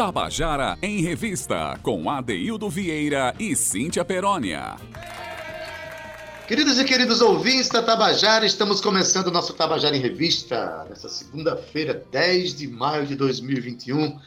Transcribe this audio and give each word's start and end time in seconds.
Tabajara 0.00 0.78
em 0.80 1.02
Revista, 1.02 1.78
com 1.82 2.08
Adeildo 2.08 2.70
Vieira 2.70 3.34
e 3.38 3.54
Cíntia 3.54 4.02
Perónia. 4.02 4.76
Queridos 6.48 6.78
e 6.78 6.84
queridos 6.86 7.20
ouvintes 7.20 7.68
da 7.68 7.82
Tabajara, 7.82 8.46
estamos 8.46 8.80
começando 8.80 9.26
o 9.26 9.30
nosso 9.30 9.52
Tabajara 9.52 9.94
em 9.94 10.00
Revista, 10.00 10.86
nessa 10.88 11.06
segunda-feira, 11.10 12.02
10 12.10 12.56
de 12.56 12.66
maio 12.66 13.06
de 13.06 13.14
2021. 13.14 14.18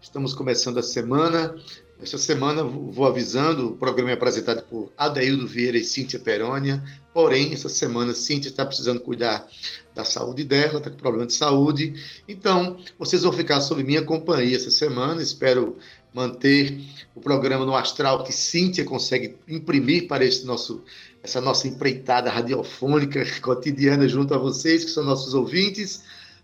Estamos 0.00 0.32
começando 0.32 0.78
a 0.78 0.82
semana. 0.82 1.56
Esta 2.00 2.18
semana, 2.18 2.62
vou 2.62 3.06
avisando, 3.06 3.68
o 3.68 3.76
programa 3.76 4.10
é 4.10 4.14
apresentado 4.14 4.62
por 4.64 4.92
Adeildo 4.98 5.46
Vieira 5.46 5.78
e 5.78 5.84
Cíntia 5.84 6.18
Perônia. 6.18 6.84
Porém, 7.12 7.54
essa 7.54 7.70
semana, 7.70 8.12
Cíntia 8.12 8.50
está 8.50 8.66
precisando 8.66 9.00
cuidar 9.00 9.48
da 9.94 10.04
saúde 10.04 10.44
dela, 10.44 10.76
está 10.76 10.90
com 10.90 10.96
problema 10.98 11.26
de 11.26 11.32
saúde. 11.32 11.94
Então, 12.28 12.76
vocês 12.98 13.22
vão 13.22 13.32
ficar 13.32 13.62
sob 13.62 13.82
minha 13.82 14.02
companhia 14.02 14.56
essa 14.56 14.70
semana. 14.70 15.22
Espero 15.22 15.78
manter 16.12 16.78
o 17.14 17.20
programa 17.20 17.64
no 17.64 17.74
astral 17.74 18.22
que 18.24 18.32
Cíntia 18.32 18.84
consegue 18.84 19.34
imprimir 19.48 20.06
para 20.06 20.22
esse 20.22 20.44
nosso, 20.44 20.84
essa 21.22 21.40
nossa 21.40 21.66
empreitada 21.66 22.30
radiofônica 22.30 23.24
cotidiana 23.40 24.06
junto 24.06 24.34
a 24.34 24.38
vocês, 24.38 24.84
que 24.84 24.90
são 24.90 25.02
nossos 25.02 25.32
ouvintes. 25.32 26.02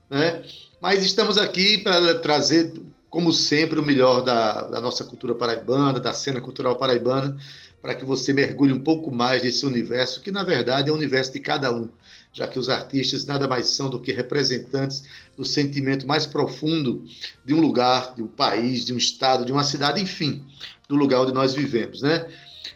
Né? 0.09 0.43
Mas 0.81 1.05
estamos 1.05 1.37
aqui 1.37 1.77
para 1.77 2.19
trazer 2.21 2.73
como 3.13 3.31
sempre, 3.31 3.79
o 3.79 3.85
melhor 3.85 4.23
da, 4.23 4.63
da, 4.63 4.81
nossa 4.81 5.05
cultura 5.05 5.35
paraibana, 5.35 6.01
da 6.01 6.15
cena 6.15 6.41
cultural 6.41 6.77
paraibana, 6.77 7.37
para 7.83 7.95
que 7.95 8.07
você 8.07 8.33
mergulhe 8.33 8.73
um 8.73 8.81
pouco 8.81 9.15
mais 9.15 9.43
nesse 9.43 9.67
universo, 9.67 10.23
que 10.23 10.31
na 10.31 10.43
verdade 10.43 10.89
é 10.89 10.93
o 10.93 10.97
universo 10.97 11.31
de 11.31 11.39
cada 11.39 11.71
um, 11.71 11.91
já 12.33 12.49
que 12.49 12.59
os 12.59 12.71
artistas 12.71 13.27
nada 13.27 13.47
mais 13.47 13.67
são 13.67 13.91
do 13.91 14.01
que 14.01 14.13
representantes 14.13 15.05
do 15.37 15.45
sentimento 15.45 16.07
mais 16.07 16.25
profundo 16.25 17.05
de 17.45 17.53
um 17.53 17.61
lugar, 17.61 18.15
de 18.15 18.23
um 18.23 18.29
país, 18.29 18.83
de 18.87 18.95
um 18.95 18.97
estado, 18.97 19.45
de 19.45 19.53
uma 19.53 19.63
cidade, 19.63 20.01
enfim, 20.01 20.43
do 20.89 20.97
lugar 20.97 21.21
onde 21.21 21.35
nós 21.35 21.53
vivemos, 21.53 22.01
né? 22.01 22.27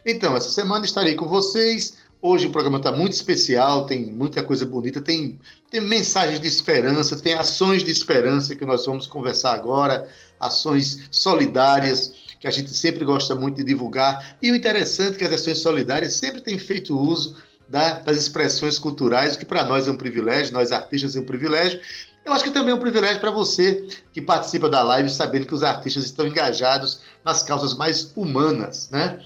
Então, 0.05 0.37
essa 0.37 0.51
semana 0.51 0.85
estarei 0.85 1.15
com 1.15 1.27
vocês 1.27 1.97
Hoje 2.21 2.47
o 2.47 2.51
programa 2.51 2.79
está 2.79 2.91
muito 2.91 3.13
especial, 3.13 3.87
tem 3.87 4.07
muita 4.07 4.43
coisa 4.43 4.65
bonita, 4.65 5.01
tem, 5.01 5.39
tem 5.71 5.81
mensagens 5.81 6.41
de 6.41 6.49
esperança, 6.49 7.17
tem 7.17 7.35
ações 7.35 7.85
de 7.85 7.91
esperança 7.93 8.57
que 8.57 8.65
nós 8.65 8.87
vamos 8.87 9.07
conversar 9.07 9.53
agora, 9.53 10.09
ações 10.41 11.09
solidárias 11.11 12.13
que 12.39 12.47
a 12.47 12.51
gente 12.51 12.71
sempre 12.71 13.05
gosta 13.05 13.35
muito 13.35 13.57
de 13.57 13.65
divulgar. 13.65 14.37
E 14.43 14.51
o 14.51 14.57
interessante 14.57 15.15
é 15.15 15.19
que 15.19 15.25
as 15.25 15.33
ações 15.33 15.59
solidárias 15.59 16.15
sempre 16.15 16.41
têm 16.41 16.59
feito 16.59 16.99
uso 16.99 17.37
da, 17.69 17.99
das 18.01 18.17
expressões 18.17 18.79
culturais, 18.79 19.37
que 19.37 19.45
para 19.45 19.65
nós 19.65 19.89
é 19.89 19.91
um 19.91 19.97
privilégio, 19.97 20.53
nós 20.53 20.71
artistas 20.73 21.17
é 21.17 21.21
um 21.21 21.25
privilégio. 21.25 21.81
Eu 22.25 22.33
acho 22.33 22.45
que 22.45 22.51
também 22.51 22.73
é 22.73 22.75
um 22.75 22.81
privilégio 22.81 23.21
para 23.21 23.31
você 23.31 23.87
que 24.13 24.21
participa 24.21 24.69
da 24.69 24.83
live, 24.83 25.09
sabendo 25.09 25.47
que 25.47 25.55
os 25.55 25.63
artistas 25.63 26.05
estão 26.05 26.27
engajados 26.27 27.01
nas 27.25 27.43
causas 27.43 27.75
mais 27.75 28.13
humanas, 28.17 28.91
né? 28.91 29.21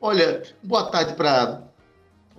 Olha, 0.00 0.42
boa 0.62 0.84
tarde 0.90 1.14
para 1.14 1.67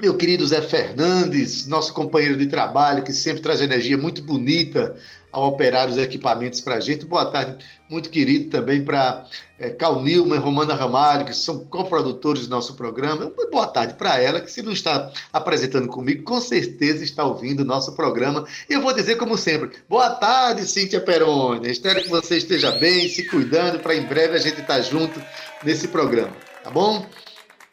meu 0.02 0.16
querido 0.16 0.48
Zé 0.48 0.62
Fernandes, 0.62 1.68
nosso 1.68 1.94
companheiro 1.94 2.38
de 2.38 2.48
trabalho, 2.48 3.04
que 3.04 3.12
sempre 3.12 3.42
traz 3.42 3.60
energia 3.60 3.98
muito 3.98 4.22
bonita 4.22 4.96
ao 5.30 5.50
operar 5.50 5.90
os 5.90 5.98
equipamentos 5.98 6.62
para 6.62 6.76
a 6.76 6.80
gente. 6.80 7.06
Boa 7.06 7.26
tarde, 7.26 7.64
muito 7.90 8.10
querido 8.10 8.50
também 8.50 8.84
para 8.84 9.26
é, 9.60 9.70
Cal 9.70 10.08
e 10.08 10.18
Romana 10.38 10.74
Ramalho, 10.74 11.26
que 11.26 11.36
são 11.36 11.66
coprodutores 11.66 12.48
do 12.48 12.50
nosso 12.50 12.76
programa. 12.76 13.32
Boa 13.52 13.68
tarde 13.68 13.96
para 13.96 14.18
ela, 14.18 14.40
que 14.40 14.50
se 14.50 14.62
não 14.62 14.72
está 14.72 15.12
apresentando 15.34 15.90
comigo, 15.90 16.24
com 16.24 16.40
certeza 16.40 17.04
está 17.04 17.26
ouvindo 17.26 17.60
o 17.60 17.66
nosso 17.66 17.92
programa. 17.92 18.48
E 18.70 18.74
eu 18.74 18.82
vou 18.82 18.94
dizer, 18.94 19.18
como 19.18 19.38
sempre, 19.38 19.72
boa 19.90 20.12
tarde, 20.12 20.66
Cíntia 20.66 21.02
Peroni. 21.02 21.70
Espero 21.70 22.02
que 22.02 22.10
você 22.10 22.38
esteja 22.38 22.72
bem, 22.72 23.10
se 23.10 23.28
cuidando, 23.28 23.80
para 23.80 23.96
em 23.96 24.06
breve 24.06 24.36
a 24.36 24.40
gente 24.40 24.62
estar 24.62 24.76
tá 24.76 24.82
junto 24.82 25.22
nesse 25.62 25.90
programa, 25.90 26.32
tá 26.64 26.72
bom? 26.72 27.06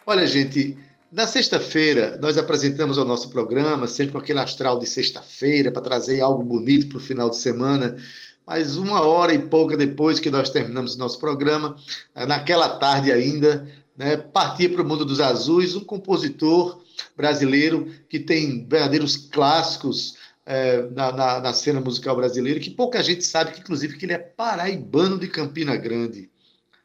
Olha, 0.05 0.27
gente, 0.27 0.77
na 1.17 1.27
sexta-feira, 1.27 2.19
nós 2.20 2.36
apresentamos 2.36 2.98
o 2.98 3.05
nosso 3.05 3.31
programa, 3.31 3.86
sempre 3.86 4.12
com 4.12 4.19
aquele 4.19 4.38
astral 4.38 4.78
de 4.78 4.87
sexta-feira, 4.87 5.72
para 5.72 5.81
trazer 5.81 6.21
algo 6.21 6.43
bonito 6.43 6.88
para 6.88 6.99
o 6.99 7.00
final 7.00 7.31
de 7.31 7.37
semana. 7.37 7.97
Mas 8.47 8.77
uma 8.77 9.00
hora 9.00 9.32
e 9.32 9.38
pouca 9.38 9.78
depois 9.78 10.21
que 10.21 10.31
nós 10.31 10.50
terminamos 10.50 10.94
o 10.94 10.99
nosso 10.99 11.19
programa, 11.19 11.75
naquela 12.15 12.69
tarde 12.69 13.10
ainda, 13.10 13.66
né, 13.97 14.19
partia 14.19 14.69
para 14.69 14.82
o 14.82 14.87
mundo 14.87 15.06
dos 15.06 15.19
azuis 15.19 15.75
um 15.75 15.81
compositor 15.81 16.82
brasileiro 17.16 17.91
que 18.10 18.21
tem 18.21 18.66
verdadeiros 18.69 19.16
clássicos 19.16 20.19
é, 20.44 20.82
na, 20.91 21.12
na, 21.12 21.41
na, 21.41 21.53
cena 21.55 21.81
musical 21.81 22.15
brasileira, 22.15 22.60
que 22.60 22.69
pouca 22.69 23.03
gente 23.03 23.25
sabe, 23.25 23.53
que 23.53 23.60
inclusive 23.60 23.97
que 23.97 24.05
ele 24.05 24.12
é 24.12 24.19
paraibano 24.19 25.19
de 25.19 25.28
Campina 25.28 25.76
Grande. 25.76 26.28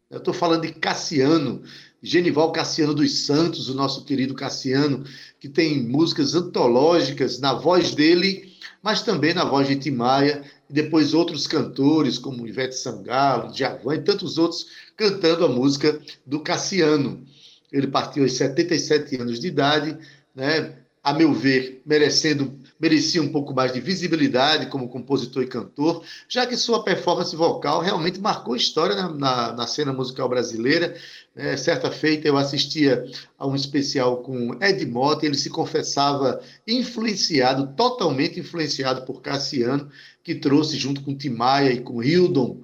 Eu 0.10 0.20
estou 0.20 0.34
falando 0.34 0.62
de 0.62 0.74
Cassiano, 0.74 1.64
Genival 2.02 2.52
Cassiano 2.52 2.94
dos 2.94 3.26
Santos, 3.26 3.70
o 3.70 3.76
nosso 3.76 4.04
querido 4.04 4.34
Cassiano, 4.34 5.04
que 5.40 5.48
tem 5.48 5.84
músicas 5.84 6.34
antológicas 6.34 7.40
na 7.40 7.54
voz 7.54 7.94
dele, 7.94 8.52
mas 8.82 9.04
também 9.04 9.34
na 9.34 9.46
voz 9.46 9.68
de 9.68 9.76
Timaya, 9.76 10.44
e 10.70 10.74
depois 10.74 11.14
outros 11.14 11.46
cantores, 11.46 12.18
como 12.18 12.48
Ivete 12.48 12.76
Sangalo, 12.76 13.52
Djavan 13.52 13.96
e 13.96 14.02
tantos 14.02 14.38
outros, 14.38 14.68
cantando 14.98 15.46
a 15.46 15.50
música 15.50 16.02
do 16.26 16.40
Cassiano. 16.40 17.24
Ele 17.72 17.88
partiu 17.88 18.24
aos 18.24 18.34
77 18.34 19.22
anos 19.22 19.40
de 19.40 19.48
idade, 19.48 19.98
né? 20.36 20.76
a 21.04 21.14
meu 21.14 21.34
ver, 21.34 21.82
merecendo 21.86 22.60
merecia 22.82 23.22
um 23.22 23.30
pouco 23.30 23.54
mais 23.54 23.72
de 23.72 23.80
visibilidade 23.80 24.66
como 24.66 24.90
compositor 24.90 25.44
e 25.44 25.48
cantor, 25.48 26.04
já 26.28 26.48
que 26.48 26.58
sua 26.58 26.84
performance 26.84 27.36
vocal 27.36 27.80
realmente 27.80 28.20
marcou 28.20 28.56
história 28.56 28.96
na, 28.96 29.10
na, 29.14 29.54
na 29.54 29.68
cena 29.68 29.94
musical 29.94 30.28
brasileira. 30.28 30.96
É, 31.36 31.56
certa 31.56 31.92
feita 31.92 32.28
eu 32.28 32.36
assistia 32.36 33.06
a 33.38 33.46
um 33.46 33.56
especial 33.56 34.18
com 34.18 34.58
Ed 34.62 34.84
Mota, 34.88 35.26
e 35.26 35.30
ele 35.30 35.38
se 35.38 35.50
confessava 35.50 36.42
influenciado, 36.68 37.74
totalmente 37.76 38.40
influenciado 38.40 39.06
por 39.06 39.22
Cassiano, 39.22 39.88
que 40.24 40.34
trouxe 40.34 40.76
junto 40.76 41.02
com 41.02 41.16
Timaya 41.16 41.72
e 41.72 41.82
com 41.82 42.02
Hildon, 42.04 42.64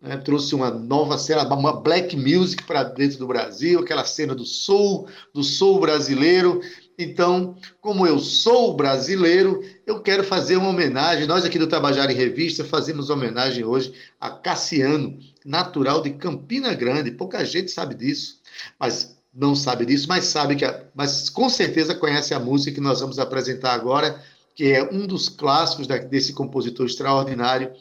né, 0.00 0.16
trouxe 0.16 0.54
uma 0.54 0.70
nova 0.70 1.18
cena, 1.18 1.46
uma 1.54 1.78
black 1.78 2.16
music 2.16 2.64
para 2.64 2.82
dentro 2.82 3.18
do 3.18 3.26
Brasil, 3.26 3.80
aquela 3.80 4.04
cena 4.04 4.34
do 4.34 4.46
soul, 4.46 5.06
do 5.34 5.44
soul 5.44 5.78
brasileiro, 5.78 6.62
então, 7.02 7.56
como 7.80 8.06
eu 8.06 8.18
sou 8.18 8.76
brasileiro, 8.76 9.62
eu 9.86 10.00
quero 10.00 10.22
fazer 10.22 10.56
uma 10.56 10.68
homenagem. 10.68 11.26
Nós 11.26 11.44
aqui 11.44 11.58
do 11.58 11.66
Tabajara 11.66 12.12
em 12.12 12.16
Revista 12.16 12.64
fazemos 12.64 13.10
homenagem 13.10 13.64
hoje 13.64 13.92
a 14.20 14.30
Cassiano, 14.30 15.18
natural 15.44 16.02
de 16.02 16.10
Campina 16.10 16.74
Grande. 16.74 17.10
Pouca 17.10 17.44
gente 17.44 17.70
sabe 17.70 17.94
disso, 17.94 18.40
mas 18.78 19.16
não 19.32 19.54
sabe 19.54 19.86
disso, 19.86 20.06
mas 20.08 20.24
sabe 20.24 20.56
que, 20.56 20.64
a, 20.64 20.84
mas 20.94 21.30
com 21.30 21.48
certeza 21.48 21.94
conhece 21.94 22.34
a 22.34 22.40
música 22.40 22.74
que 22.74 22.80
nós 22.80 23.00
vamos 23.00 23.18
apresentar 23.18 23.72
agora, 23.72 24.22
que 24.54 24.64
é 24.64 24.82
um 24.82 25.06
dos 25.06 25.28
clássicos 25.28 25.86
da, 25.86 25.96
desse 25.96 26.32
compositor 26.32 26.86
extraordinário 26.86 27.72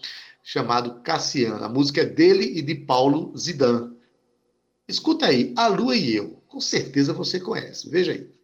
chamado 0.43 1.01
Cassiano. 1.01 1.63
A 1.63 1.69
música 1.69 2.01
é 2.01 2.05
dele 2.05 2.45
e 2.57 2.61
de 2.61 2.75
Paulo 2.75 3.33
Zidan. 3.37 3.91
Escuta 4.87 5.27
aí, 5.27 5.53
A 5.57 5.67
Lua 5.67 5.95
e 5.95 6.15
Eu. 6.15 6.41
Com 6.47 6.61
certeza 6.61 7.13
você 7.13 7.39
conhece. 7.39 7.89
Veja 7.89 8.11
aí. 8.11 8.38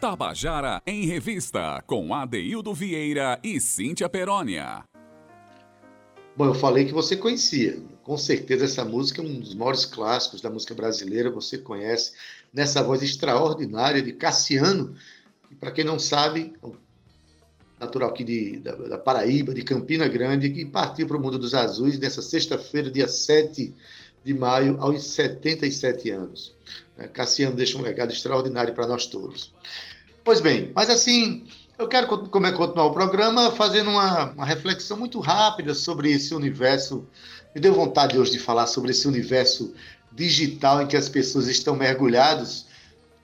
Tabajara 0.00 0.80
em 0.86 1.06
Revista, 1.06 1.82
com 1.84 2.14
Adeildo 2.14 2.72
Vieira 2.72 3.36
e 3.42 3.58
Cíntia 3.58 4.08
Perónia. 4.08 4.84
Bom, 6.36 6.46
eu 6.46 6.54
falei 6.54 6.84
que 6.84 6.92
você 6.92 7.16
conhecia. 7.16 7.82
Com 8.04 8.16
certeza 8.16 8.64
essa 8.64 8.84
música 8.84 9.20
é 9.20 9.24
um 9.24 9.40
dos 9.40 9.56
maiores 9.56 9.84
clássicos 9.84 10.40
da 10.40 10.48
música 10.48 10.72
brasileira, 10.72 11.32
você 11.32 11.58
conhece, 11.58 12.12
nessa 12.54 12.80
voz 12.80 13.02
extraordinária 13.02 14.00
de 14.00 14.12
Cassiano, 14.12 14.94
que 15.48 15.56
para 15.56 15.72
quem 15.72 15.84
não 15.84 15.98
sabe, 15.98 16.54
é 16.62 16.70
natural 17.80 18.10
aqui 18.10 18.22
de, 18.22 18.60
da, 18.60 18.76
da 18.76 18.98
Paraíba, 18.98 19.52
de 19.52 19.64
Campina 19.64 20.06
Grande, 20.06 20.50
que 20.50 20.64
partiu 20.64 21.08
para 21.08 21.16
o 21.16 21.20
mundo 21.20 21.40
dos 21.40 21.54
azuis 21.54 21.98
nessa 21.98 22.22
sexta-feira, 22.22 22.88
dia 22.88 23.08
7 23.08 23.74
de 24.24 24.34
maio, 24.34 24.76
aos 24.80 25.04
77 25.04 26.10
anos. 26.10 26.54
Né? 26.96 27.08
Cassiano 27.08 27.56
deixa 27.56 27.78
um 27.78 27.82
legado 27.82 28.12
extraordinário 28.12 28.74
para 28.74 28.86
nós 28.86 29.06
todos. 29.06 29.52
Pois 30.24 30.40
bem, 30.40 30.72
mas 30.74 30.90
assim, 30.90 31.46
eu 31.78 31.86
quero 31.86 32.06
é, 32.06 32.52
continuar 32.52 32.86
o 32.86 32.92
programa 32.92 33.52
fazendo 33.52 33.90
uma, 33.90 34.32
uma, 34.32 34.44
reflexão 34.44 34.96
muito 34.96 35.20
rápida 35.20 35.74
sobre 35.74 36.10
esse 36.10 36.34
universo. 36.34 37.06
Me 37.54 37.60
deu 37.60 37.72
vontade 37.72 38.18
hoje 38.18 38.32
de 38.32 38.38
falar 38.38 38.66
sobre 38.66 38.90
esse 38.90 39.06
universo 39.06 39.72
digital 40.12 40.82
em 40.82 40.86
que 40.88 40.96
as 40.96 41.08
pessoas 41.08 41.46
estão 41.46 41.76
mergulhados, 41.76 42.66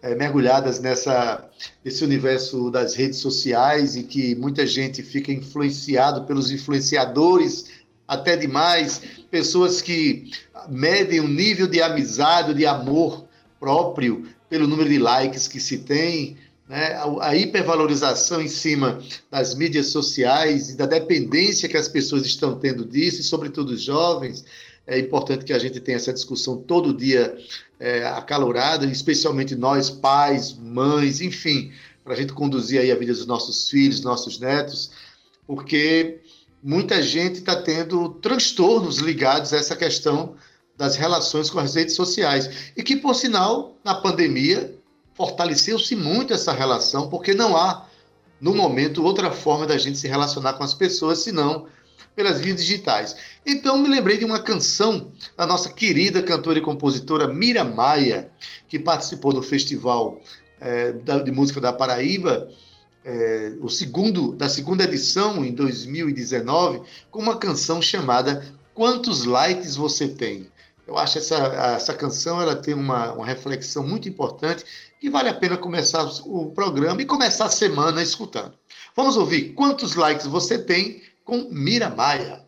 é, 0.00 0.14
mergulhadas 0.14 0.78
nessa 0.78 1.50
nesse 1.84 2.04
universo 2.04 2.70
das 2.70 2.94
redes 2.94 3.18
sociais 3.18 3.96
e 3.96 4.04
que 4.04 4.34
muita 4.36 4.64
gente 4.66 5.02
fica 5.02 5.32
influenciado 5.32 6.24
pelos 6.24 6.50
influenciadores 6.52 7.66
até 8.06 8.36
demais, 8.36 9.00
pessoas 9.30 9.80
que 9.80 10.30
medem 10.68 11.20
o 11.20 11.28
nível 11.28 11.66
de 11.66 11.80
amizade, 11.80 12.54
de 12.54 12.66
amor 12.66 13.24
próprio 13.58 14.26
pelo 14.48 14.66
número 14.66 14.88
de 14.88 14.98
likes 14.98 15.48
que 15.48 15.58
se 15.58 15.78
tem, 15.78 16.36
né? 16.68 16.98
a 17.20 17.34
hipervalorização 17.34 18.40
em 18.40 18.48
cima 18.48 19.02
das 19.30 19.54
mídias 19.54 19.86
sociais 19.86 20.70
e 20.70 20.76
da 20.76 20.86
dependência 20.86 21.68
que 21.68 21.76
as 21.76 21.88
pessoas 21.88 22.24
estão 22.26 22.58
tendo 22.58 22.84
disso, 22.84 23.20
e 23.20 23.24
sobretudo 23.24 23.70
os 23.70 23.82
jovens. 23.82 24.44
É 24.86 24.98
importante 24.98 25.46
que 25.46 25.52
a 25.52 25.58
gente 25.58 25.80
tenha 25.80 25.96
essa 25.96 26.12
discussão 26.12 26.58
todo 26.58 26.94
dia 26.94 27.36
é, 27.80 28.06
acalorada, 28.06 28.84
especialmente 28.84 29.54
nós, 29.54 29.88
pais, 29.88 30.52
mães, 30.52 31.22
enfim, 31.22 31.72
para 32.04 32.12
a 32.12 32.16
gente 32.16 32.34
conduzir 32.34 32.80
aí 32.80 32.92
a 32.92 32.94
vida 32.94 33.12
dos 33.12 33.26
nossos 33.26 33.70
filhos, 33.70 34.02
nossos 34.02 34.38
netos, 34.38 34.90
porque 35.46 36.20
muita 36.64 37.02
gente 37.02 37.40
está 37.40 37.54
tendo 37.54 38.08
transtornos 38.14 38.96
ligados 38.96 39.52
a 39.52 39.58
essa 39.58 39.76
questão 39.76 40.34
das 40.78 40.96
relações 40.96 41.50
com 41.50 41.58
as 41.60 41.74
redes 41.74 41.94
sociais. 41.94 42.72
E 42.74 42.82
que, 42.82 42.96
por 42.96 43.14
sinal, 43.14 43.76
na 43.84 43.94
pandemia, 43.94 44.74
fortaleceu-se 45.12 45.94
muito 45.94 46.32
essa 46.32 46.52
relação, 46.52 47.10
porque 47.10 47.34
não 47.34 47.54
há, 47.54 47.86
no 48.40 48.54
momento, 48.54 49.04
outra 49.04 49.30
forma 49.30 49.66
da 49.66 49.76
gente 49.76 49.98
se 49.98 50.08
relacionar 50.08 50.54
com 50.54 50.64
as 50.64 50.72
pessoas, 50.72 51.18
senão 51.18 51.66
pelas 52.16 52.40
vias 52.40 52.56
digitais. 52.56 53.14
Então, 53.44 53.76
me 53.76 53.88
lembrei 53.88 54.16
de 54.16 54.24
uma 54.24 54.38
canção 54.38 55.12
da 55.36 55.46
nossa 55.46 55.68
querida 55.68 56.22
cantora 56.22 56.58
e 56.58 56.62
compositora 56.62 57.28
Mira 57.28 57.62
Maia, 57.62 58.30
que 58.68 58.78
participou 58.78 59.34
do 59.34 59.42
Festival 59.42 60.18
é, 60.60 60.92
de 60.92 61.30
Música 61.30 61.60
da 61.60 61.74
Paraíba, 61.74 62.48
é, 63.04 63.52
o 63.60 63.68
segundo, 63.68 64.32
da 64.32 64.48
segunda 64.48 64.84
edição, 64.84 65.44
em 65.44 65.52
2019, 65.52 66.82
com 67.10 67.20
uma 67.20 67.36
canção 67.36 67.82
chamada 67.82 68.44
Quantos 68.72 69.24
Likes 69.24 69.76
Você 69.76 70.08
Tem? 70.08 70.50
Eu 70.86 70.98
acho 70.98 71.18
essa, 71.18 71.36
essa 71.36 71.94
canção 71.94 72.40
ela 72.40 72.56
tem 72.56 72.74
uma, 72.74 73.12
uma 73.12 73.26
reflexão 73.26 73.86
muito 73.86 74.08
importante 74.08 74.64
que 75.00 75.08
vale 75.08 75.28
a 75.28 75.34
pena 75.34 75.56
começar 75.56 76.04
o 76.24 76.50
programa 76.50 77.00
e 77.00 77.06
começar 77.06 77.46
a 77.46 77.50
semana 77.50 78.02
escutando. 78.02 78.52
Vamos 78.94 79.16
ouvir 79.16 79.54
quantos 79.54 79.94
likes 79.94 80.26
você 80.26 80.58
tem 80.58 81.02
com 81.24 81.48
Mira 81.50 81.88
Maia. 81.88 82.43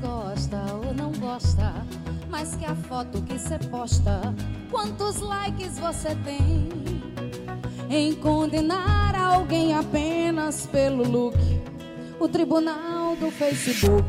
Gosta 0.00 0.58
ou 0.84 0.94
não 0.94 1.12
gosta. 1.12 1.72
Mais 2.30 2.54
que 2.56 2.64
a 2.64 2.74
foto 2.74 3.22
que 3.22 3.38
cê 3.38 3.58
posta. 3.70 4.34
Quantos 4.70 5.20
likes 5.20 5.78
você 5.78 6.14
tem? 6.24 6.86
em 7.88 8.14
condenar 8.14 9.14
alguém 9.14 9.74
apenas 9.74 10.66
pelo 10.66 11.08
look. 11.08 11.36
O 12.18 12.28
tribunal 12.28 13.16
do 13.16 13.30
Facebook 13.30 14.04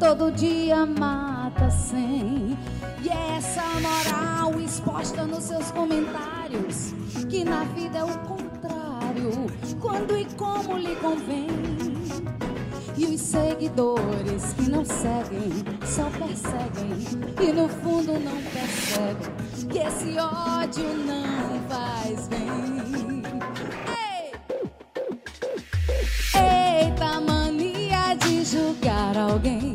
todo 0.00 0.32
dia 0.32 0.84
mata 0.84 1.70
sem. 1.70 2.56
E 3.02 3.08
é 3.08 3.36
essa 3.36 3.62
moral 3.80 4.60
exposta 4.60 5.24
nos 5.24 5.44
seus 5.44 5.70
comentários, 5.70 6.94
que 7.28 7.44
na 7.44 7.64
vida 7.64 7.98
é 7.98 8.04
o 8.04 8.18
contrário, 8.20 9.46
quando 9.80 10.16
e 10.16 10.24
como 10.36 10.78
lhe 10.78 10.96
convém. 10.96 11.73
E 12.96 13.06
os 13.06 13.20
seguidores 13.20 14.52
que 14.52 14.70
não 14.70 14.84
seguem, 14.84 15.64
só 15.84 16.08
perseguem. 16.10 17.24
E 17.42 17.52
no 17.52 17.68
fundo 17.68 18.12
não 18.12 18.40
percebem 18.52 19.34
que 19.68 19.78
esse 19.78 20.16
ódio 20.16 20.84
não 21.04 21.60
faz 21.68 22.28
bem. 22.28 23.22
Ei! 23.98 24.32
Eita 26.86 27.20
mania 27.20 28.14
de 28.14 28.44
julgar 28.44 29.16
alguém. 29.18 29.74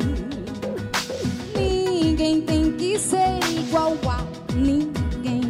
Ninguém 1.57 2.41
tem 2.41 2.71
que 2.71 2.97
ser 2.97 3.39
igual 3.49 3.97
a 4.07 4.23
ninguém. 4.53 5.41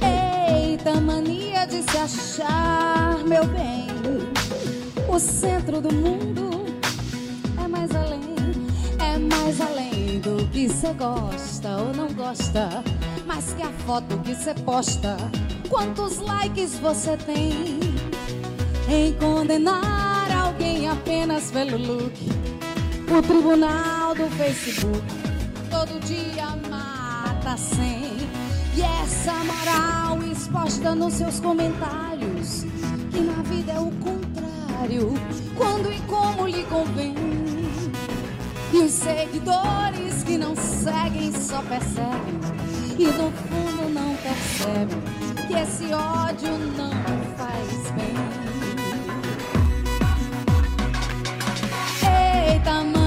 Eita 0.00 1.00
mania 1.00 1.66
de 1.66 1.82
se 1.82 1.98
achar, 1.98 3.18
meu 3.26 3.44
bem. 3.46 3.88
O 5.08 5.18
centro 5.18 5.80
do 5.80 5.92
mundo 5.92 6.49
que 10.60 10.68
você 10.68 10.92
gosta 10.92 11.76
ou 11.78 11.94
não 11.94 12.12
gosta. 12.12 12.84
mais 13.26 13.54
que 13.54 13.62
a 13.62 13.70
foto 13.86 14.18
que 14.18 14.34
você 14.34 14.52
posta. 14.52 15.16
Quantos 15.70 16.18
likes 16.18 16.78
você 16.78 17.16
tem 17.16 17.80
em 18.86 19.14
condenar 19.14 20.30
alguém 20.30 20.86
apenas 20.86 21.50
pelo 21.50 21.78
look? 21.78 22.12
O 23.08 23.22
tribunal 23.22 24.14
do 24.14 24.28
Facebook 24.36 25.00
todo 25.70 25.98
dia 26.00 26.48
mata 26.68 27.56
sem. 27.56 28.28
E 28.76 28.82
essa 28.82 29.32
moral 29.32 30.22
exposta 30.30 30.94
nos 30.94 31.14
seus 31.14 31.40
comentários, 31.40 32.64
que 33.10 33.20
na 33.20 33.42
vida 33.44 33.72
é 33.72 33.80
o 33.80 33.90
contrário, 33.92 35.14
quando 35.56 35.90
e 35.90 35.98
como 36.00 36.46
lhe 36.46 36.64
convém. 36.64 37.14
E 38.72 38.78
os 38.78 38.92
seguidores 38.92 40.09
que 40.30 40.38
não 40.38 40.54
seguem 40.54 41.32
só 41.32 41.60
percebem 41.62 42.38
e 42.96 43.04
no 43.04 43.32
fundo 43.32 43.88
não 43.92 44.14
percebem 44.14 45.02
que 45.48 45.54
esse 45.54 45.92
ódio 45.92 46.56
não 46.76 46.92
faz 47.36 47.90
bem. 47.96 48.14
Eita 52.52 52.84
mania 52.84 52.99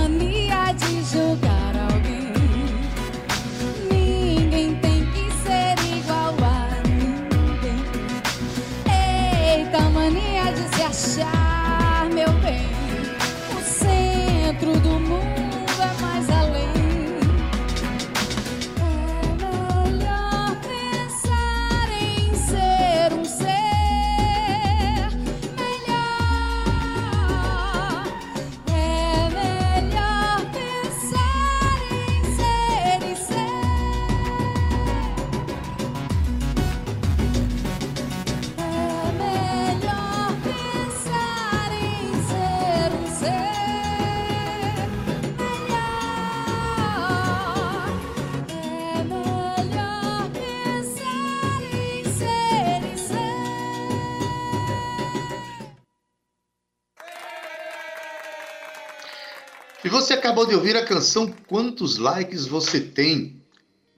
você 60.03 60.15
acabou 60.15 60.45
de 60.45 60.53
ouvir 60.53 60.75
a 60.75 60.83
canção 60.83 61.33
Quantos 61.47 61.97
Likes 61.97 62.45
Você 62.45 62.81
Tem, 62.81 63.41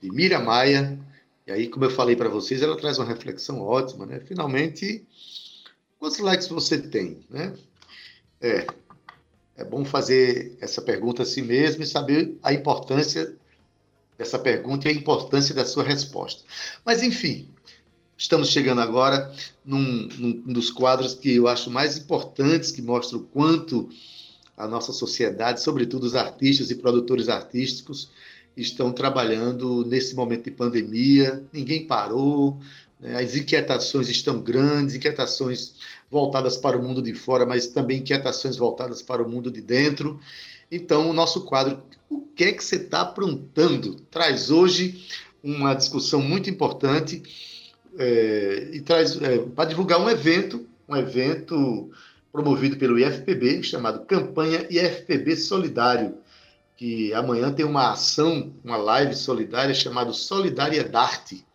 de 0.00 0.08
Mira 0.08 0.38
Maia. 0.38 0.96
E 1.44 1.50
aí, 1.50 1.68
como 1.68 1.84
eu 1.84 1.90
falei 1.90 2.14
para 2.14 2.28
vocês, 2.28 2.62
ela 2.62 2.76
traz 2.76 2.96
uma 2.96 3.04
reflexão 3.04 3.60
ótima, 3.60 4.06
né? 4.06 4.20
Finalmente, 4.20 5.04
quantos 5.98 6.20
likes 6.20 6.46
você 6.46 6.78
tem, 6.78 7.26
né? 7.28 7.52
É, 8.40 8.68
é 9.56 9.64
bom 9.64 9.84
fazer 9.84 10.56
essa 10.60 10.80
pergunta 10.80 11.24
a 11.24 11.26
si 11.26 11.42
mesmo 11.42 11.82
e 11.82 11.86
saber 11.86 12.38
a 12.40 12.52
importância 12.52 13.34
dessa 14.16 14.38
pergunta 14.38 14.86
e 14.86 14.92
a 14.92 14.94
importância 14.94 15.52
da 15.56 15.64
sua 15.64 15.82
resposta. 15.82 16.44
Mas, 16.84 17.02
enfim, 17.02 17.48
estamos 18.16 18.50
chegando 18.50 18.80
agora 18.80 19.34
num, 19.64 20.08
num 20.16 20.52
dos 20.52 20.70
quadros 20.70 21.14
que 21.14 21.34
eu 21.34 21.48
acho 21.48 21.68
mais 21.68 21.98
importantes, 21.98 22.70
que 22.70 22.80
mostra 22.80 23.16
o 23.18 23.24
quanto 23.24 23.90
a 24.56 24.66
nossa 24.66 24.92
sociedade, 24.92 25.60
sobretudo 25.62 26.04
os 26.04 26.14
artistas 26.14 26.70
e 26.70 26.74
produtores 26.76 27.28
artísticos, 27.28 28.10
estão 28.56 28.90
trabalhando 28.90 29.84
nesse 29.84 30.14
momento 30.14 30.44
de 30.44 30.50
pandemia. 30.50 31.44
Ninguém 31.52 31.86
parou, 31.86 32.58
né? 32.98 33.22
as 33.22 33.36
inquietações 33.36 34.08
estão 34.08 34.40
grandes, 34.40 34.94
inquietações 34.94 35.74
voltadas 36.10 36.56
para 36.56 36.78
o 36.78 36.82
mundo 36.82 37.02
de 37.02 37.12
fora, 37.12 37.44
mas 37.44 37.66
também 37.66 37.98
inquietações 37.98 38.56
voltadas 38.56 39.02
para 39.02 39.22
o 39.22 39.28
mundo 39.28 39.50
de 39.50 39.60
dentro. 39.60 40.18
Então, 40.70 41.10
o 41.10 41.12
nosso 41.12 41.42
quadro, 41.42 41.82
o 42.08 42.22
que 42.34 42.44
é 42.44 42.52
que 42.52 42.64
você 42.64 42.76
está 42.76 43.02
aprontando? 43.02 43.96
Traz 44.10 44.50
hoje 44.50 45.04
uma 45.42 45.74
discussão 45.74 46.20
muito 46.20 46.48
importante 46.48 47.22
é, 47.98 48.70
e 48.72 48.80
traz 48.80 49.20
é, 49.20 49.38
para 49.38 49.68
divulgar 49.68 50.00
um 50.00 50.08
evento, 50.08 50.66
um 50.88 50.96
evento 50.96 51.90
promovido 52.36 52.76
pelo 52.76 52.98
IFPB, 52.98 53.62
chamado 53.62 54.04
Campanha 54.04 54.66
IFPB 54.68 55.36
Solidário, 55.36 56.18
que 56.76 57.14
amanhã 57.14 57.50
tem 57.50 57.64
uma 57.64 57.92
ação, 57.92 58.52
uma 58.62 58.76
live 58.76 59.14
solidária 59.14 59.74
chamada 59.74 60.12
Solidariedade, 60.12 61.46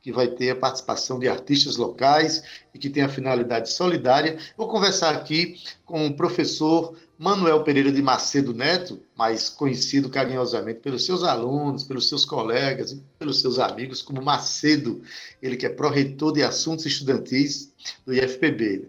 que 0.00 0.10
vai 0.10 0.28
ter 0.28 0.48
a 0.48 0.56
participação 0.56 1.18
de 1.18 1.28
artistas 1.28 1.76
locais 1.76 2.42
e 2.74 2.78
que 2.78 2.88
tem 2.88 3.02
a 3.02 3.10
finalidade 3.10 3.70
solidária. 3.70 4.38
Vou 4.56 4.68
conversar 4.68 5.14
aqui 5.14 5.60
com 5.84 6.06
o 6.06 6.16
professor 6.16 6.96
Manuel 7.18 7.62
Pereira 7.62 7.92
de 7.92 8.00
Macedo 8.00 8.54
Neto, 8.54 9.02
mais 9.14 9.50
conhecido 9.50 10.08
carinhosamente 10.08 10.80
pelos 10.80 11.04
seus 11.04 11.22
alunos, 11.22 11.84
pelos 11.84 12.08
seus 12.08 12.24
colegas 12.24 12.98
pelos 13.18 13.40
seus 13.40 13.60
amigos 13.60 14.02
como 14.02 14.20
Macedo, 14.20 15.02
ele 15.40 15.56
que 15.56 15.66
é 15.66 15.68
pró-reitor 15.68 16.32
de 16.32 16.42
assuntos 16.42 16.86
estudantis 16.86 17.71
do 18.06 18.14
IFPB. 18.14 18.88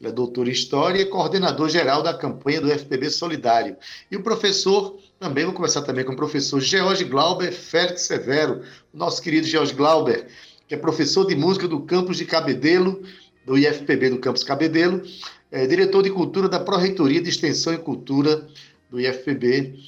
Ele 0.00 0.08
é 0.08 0.12
doutor 0.12 0.48
em 0.48 0.52
História 0.52 1.00
e 1.00 1.06
coordenador 1.06 1.68
geral 1.68 2.02
da 2.02 2.12
campanha 2.12 2.60
do 2.60 2.68
IFPB 2.68 3.10
Solidário. 3.10 3.76
E 4.10 4.16
o 4.16 4.22
professor, 4.22 4.98
também 5.20 5.44
vou 5.44 5.54
conversar 5.54 5.82
também 5.82 6.04
com 6.04 6.12
o 6.12 6.16
professor 6.16 6.60
George 6.60 7.04
Glauber 7.04 7.52
Félix 7.52 8.02
Severo, 8.02 8.62
o 8.92 8.96
nosso 8.96 9.22
querido 9.22 9.46
George 9.46 9.74
Glauber, 9.74 10.26
que 10.66 10.74
é 10.74 10.78
professor 10.78 11.26
de 11.26 11.36
música 11.36 11.68
do 11.68 11.80
campus 11.82 12.16
de 12.16 12.24
Cabedelo, 12.24 13.02
do 13.44 13.58
IFPB 13.58 14.10
do 14.10 14.18
campus 14.18 14.42
Cabedelo, 14.44 15.02
é 15.50 15.66
diretor 15.66 16.02
de 16.02 16.10
cultura 16.10 16.48
da 16.48 16.58
Pró-Reitoria 16.58 17.20
de 17.20 17.28
Extensão 17.28 17.74
e 17.74 17.78
Cultura 17.78 18.48
do 18.90 18.98
IFPB, 18.98 19.78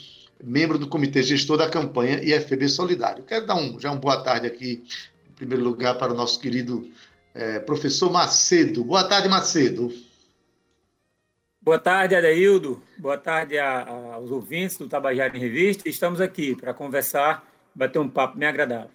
membro 0.42 0.78
do 0.78 0.86
comitê 0.86 1.22
gestor 1.22 1.56
da 1.56 1.68
campanha 1.68 2.22
IFPB 2.22 2.68
Solidário. 2.68 3.24
Quero 3.24 3.46
dar 3.46 3.54
um, 3.54 3.80
já 3.80 3.90
uma 3.90 3.98
boa 3.98 4.22
tarde 4.22 4.46
aqui, 4.46 4.84
em 5.28 5.32
primeiro 5.32 5.64
lugar, 5.64 5.96
para 5.96 6.12
o 6.12 6.16
nosso 6.16 6.38
querido 6.38 6.86
é, 7.34 7.58
professor 7.58 8.10
Macedo. 8.10 8.84
Boa 8.84 9.04
tarde, 9.04 9.28
Macedo. 9.28 9.92
Boa 11.60 11.78
tarde, 11.78 12.14
Adeildo. 12.14 12.82
Boa 12.98 13.16
tarde 13.18 13.58
a- 13.58 13.80
a- 13.82 14.14
aos 14.14 14.30
ouvintes 14.30 14.76
do 14.76 14.88
Tabajara 14.88 15.36
em 15.36 15.40
Revista. 15.40 15.88
Estamos 15.88 16.20
aqui 16.20 16.54
para 16.54 16.74
conversar, 16.74 17.46
bater 17.74 17.98
um 17.98 18.08
papo 18.08 18.38
bem 18.38 18.48
agradável. 18.48 18.90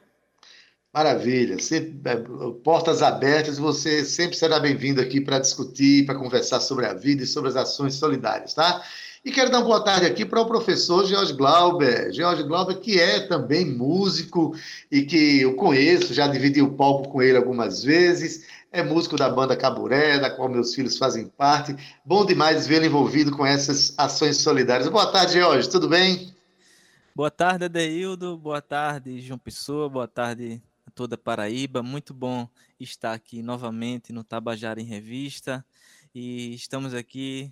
Maravilha. 0.94 1.60
Sempre, 1.60 2.00
é, 2.12 2.16
portas 2.64 3.02
abertas, 3.02 3.58
você 3.58 4.04
sempre 4.06 4.38
será 4.38 4.60
bem-vindo 4.60 5.02
aqui 5.02 5.20
para 5.22 5.40
discutir, 5.40 6.06
para 6.06 6.16
conversar 6.18 6.60
sobre 6.60 6.86
a 6.86 6.94
vida 6.94 7.24
e 7.24 7.28
sobre 7.28 7.50
as 7.50 7.56
ações 7.56 7.96
solidárias, 7.96 8.54
tá? 8.54 8.84
E 9.24 9.32
quero 9.32 9.52
dar 9.52 9.60
uma 9.60 9.66
boa 9.66 9.84
tarde 9.84 10.06
aqui 10.06 10.24
para 10.24 10.40
o 10.40 10.46
professor 10.46 11.06
George 11.06 11.34
Glauber. 11.34 12.12
George 12.14 12.44
Glauber, 12.44 12.80
que 12.80 13.00
é 13.00 13.20
também 13.28 13.66
músico 13.66 14.56
e 14.90 15.02
que 15.02 15.42
eu 15.42 15.56
conheço, 15.56 16.14
já 16.14 16.26
dividi 16.26 16.62
o 16.62 16.74
palco 16.74 17.10
com 17.10 17.22
ele 17.22 17.38
algumas 17.38 17.84
vezes. 17.84 18.48
É 18.72 18.82
músico 18.82 19.18
da 19.18 19.30
banda 19.30 19.58
Caburé, 19.58 20.20
da 20.20 20.30
qual 20.30 20.48
meus 20.48 20.74
filhos 20.74 20.98
fazem 20.98 21.28
parte. 21.28 21.76
Bom 22.06 22.26
demais 22.26 22.66
vê-lo 22.66 22.86
envolvido 22.86 23.36
com 23.36 23.46
essas 23.46 23.94
ações 23.98 24.38
solidárias. 24.38 24.88
Boa 24.88 25.12
tarde, 25.12 25.34
George. 25.34 25.70
Tudo 25.70 25.90
bem? 25.90 26.34
Boa 27.14 27.30
tarde, 27.30 27.66
Adeildo. 27.66 28.38
Boa 28.38 28.62
tarde, 28.62 29.20
João 29.20 29.38
Pessoa. 29.38 29.90
Boa 29.90 30.08
tarde 30.08 30.62
a 30.88 30.92
toda 30.92 31.18
Paraíba. 31.18 31.84
Muito 31.84 32.14
bom 32.14 32.48
estar 32.80 33.12
aqui 33.12 33.44
novamente 33.44 34.14
no 34.14 34.24
Tabajara 34.24 34.80
em 34.80 34.86
Revista. 34.86 35.66
E 36.16 36.54
estamos 36.54 36.94
aqui 36.94 37.52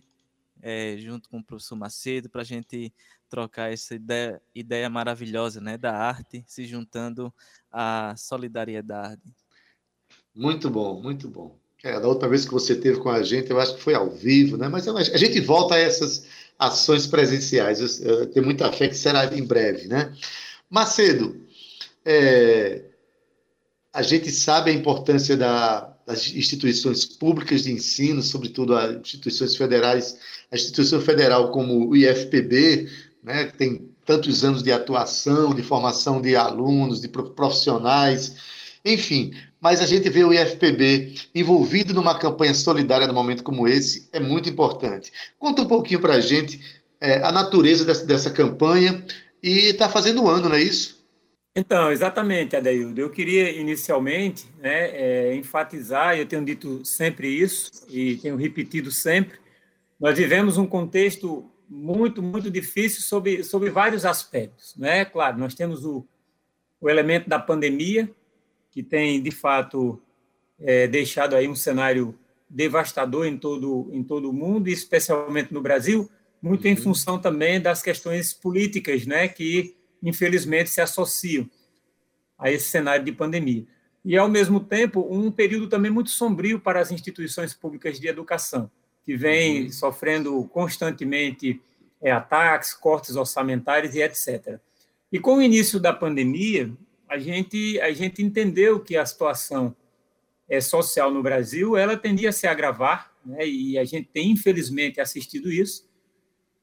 eh, 0.69 0.97
junto 0.97 1.29
com 1.29 1.37
o 1.37 1.43
professor 1.43 1.77
Macedo 1.77 2.29
para 2.29 2.41
a 2.41 2.45
gente 2.45 2.93
trocar 3.29 3.71
essa 3.71 3.95
ideia, 3.95 4.41
ideia 4.53 4.89
maravilhosa 4.89 5.61
né, 5.61 5.77
da 5.77 5.95
arte 5.95 6.43
se 6.45 6.65
juntando 6.65 7.33
à 7.71 8.13
solidariedade. 8.17 9.21
Muito 10.35 10.69
bom, 10.69 11.01
muito 11.01 11.29
bom. 11.29 11.57
É, 11.81 11.97
da 11.97 12.07
outra 12.07 12.27
vez 12.27 12.43
que 12.43 12.51
você 12.51 12.75
teve 12.75 12.99
com 12.99 13.09
a 13.09 13.23
gente, 13.23 13.49
eu 13.49 13.61
acho 13.61 13.75
que 13.75 13.81
foi 13.81 13.93
ao 13.93 14.09
vivo, 14.09 14.57
né? 14.57 14.67
Mas 14.67 14.87
a 14.87 15.17
gente 15.17 15.39
volta 15.39 15.75
a 15.75 15.79
essas 15.79 16.27
ações 16.59 17.07
presenciais. 17.07 18.01
Eu 18.01 18.29
tenho 18.29 18.45
muita 18.45 18.69
fé 18.71 18.89
que 18.89 18.95
será 18.95 19.25
em 19.33 19.45
breve, 19.45 19.87
né? 19.87 20.13
Macedo, 20.69 21.47
é, 22.03 22.83
a 23.93 24.01
gente 24.01 24.29
sabe 24.31 24.71
a 24.71 24.73
importância 24.73 25.37
da, 25.37 25.96
das 26.07 26.33
instituições 26.33 27.03
públicas 27.05 27.63
de 27.63 27.71
ensino, 27.73 28.23
sobretudo 28.23 28.73
as 28.73 28.95
instituições 28.95 29.57
federais, 29.57 30.17
a 30.49 30.55
instituição 30.55 31.01
federal 31.01 31.51
como 31.51 31.89
o 31.89 31.97
IFPB, 31.97 32.89
né, 33.21 33.43
que 33.47 33.57
tem 33.57 33.89
tantos 34.05 34.45
anos 34.45 34.63
de 34.63 34.71
atuação, 34.71 35.53
de 35.53 35.61
formação 35.61 36.21
de 36.21 36.33
alunos, 36.33 37.01
de 37.01 37.09
profissionais, 37.09 38.37
enfim. 38.85 39.33
Mas 39.59 39.81
a 39.81 39.85
gente 39.85 40.09
vê 40.09 40.23
o 40.23 40.33
IFPB 40.33 41.13
envolvido 41.35 41.93
numa 41.93 42.17
campanha 42.17 42.53
solidária 42.53 43.05
num 43.05 43.13
momento 43.13 43.43
como 43.43 43.67
esse, 43.67 44.07
é 44.13 44.19
muito 44.19 44.47
importante. 44.47 45.11
Conta 45.37 45.63
um 45.63 45.67
pouquinho 45.67 45.99
para 45.99 46.13
a 46.13 46.21
gente 46.21 46.61
é, 47.01 47.21
a 47.21 47.33
natureza 47.33 47.83
dessa, 47.83 48.05
dessa 48.05 48.31
campanha 48.31 49.03
e 49.43 49.69
está 49.69 49.89
fazendo 49.89 50.23
um 50.23 50.29
ano, 50.29 50.47
não 50.47 50.55
é 50.55 50.61
isso? 50.61 50.96
Então, 51.59 51.91
exatamente, 51.91 52.55
Adaildo. 52.55 53.01
Eu 53.01 53.09
queria 53.09 53.49
inicialmente 53.49 54.47
né, 54.59 54.91
é, 54.91 55.35
enfatizar, 55.35 56.15
e 56.15 56.19
eu 56.19 56.27
tenho 56.27 56.45
dito 56.45 56.85
sempre 56.85 57.27
isso, 57.27 57.71
e 57.89 58.15
tenho 58.17 58.35
repetido 58.35 58.91
sempre, 58.91 59.39
nós 59.99 60.15
vivemos 60.15 60.59
um 60.59 60.67
contexto 60.67 61.49
muito, 61.67 62.21
muito 62.21 62.51
difícil 62.51 63.01
sobre, 63.01 63.43
sobre 63.43 63.71
vários 63.71 64.05
aspectos. 64.05 64.75
Né? 64.77 65.03
Claro, 65.03 65.39
nós 65.39 65.55
temos 65.55 65.83
o, 65.83 66.05
o 66.79 66.87
elemento 66.87 67.27
da 67.27 67.39
pandemia, 67.39 68.07
que 68.69 68.83
tem, 68.83 69.19
de 69.19 69.31
fato, 69.31 69.99
é, 70.59 70.85
deixado 70.85 71.35
aí 71.35 71.47
um 71.47 71.55
cenário 71.55 72.13
devastador 72.47 73.25
em 73.25 73.35
todo, 73.35 73.89
em 73.91 74.03
todo 74.03 74.29
o 74.29 74.33
mundo, 74.33 74.69
e 74.69 74.73
especialmente 74.73 75.51
no 75.51 75.61
Brasil, 75.63 76.07
muito 76.39 76.65
uhum. 76.65 76.71
em 76.71 76.75
função 76.75 77.17
também 77.17 77.59
das 77.59 77.81
questões 77.81 78.31
políticas, 78.31 79.07
né, 79.07 79.27
que 79.27 79.75
infelizmente 80.01 80.69
se 80.69 80.81
associam 80.81 81.49
a 82.37 82.51
esse 82.51 82.69
cenário 82.69 83.03
de 83.03 83.11
pandemia. 83.11 83.65
E, 84.05 84.17
ao 84.17 84.29
mesmo 84.29 84.59
tempo, 84.59 85.05
um 85.09 85.31
período 85.31 85.67
também 85.67 85.91
muito 85.91 86.09
sombrio 86.09 86.59
para 86.59 86.79
as 86.79 86.91
instituições 86.91 87.53
públicas 87.53 87.99
de 87.99 88.07
educação, 88.07 88.71
que 89.03 89.17
vem 89.17 89.63
uhum. 89.63 89.71
sofrendo 89.71 90.43
constantemente 90.47 91.61
é, 92.01 92.11
ataques, 92.11 92.73
cortes 92.73 93.15
orçamentários 93.15 93.95
e 93.95 94.01
etc. 94.01 94.59
E 95.11 95.19
com 95.19 95.37
o 95.37 95.41
início 95.41 95.79
da 95.79 95.91
pandemia, 95.93 96.71
a 97.09 97.17
gente, 97.17 97.79
a 97.79 97.91
gente 97.91 98.21
entendeu 98.21 98.79
que 98.79 98.95
a 98.95 99.05
situação 99.05 99.75
é, 100.49 100.61
social 100.61 101.11
no 101.11 101.23
Brasil 101.23 101.75
ela 101.75 101.97
tendia 101.97 102.29
a 102.29 102.33
se 102.33 102.47
agravar, 102.47 103.11
né, 103.25 103.47
e 103.47 103.77
a 103.77 103.83
gente 103.83 104.09
tem, 104.11 104.31
infelizmente, 104.31 105.01
assistido 105.01 105.51
isso, 105.51 105.86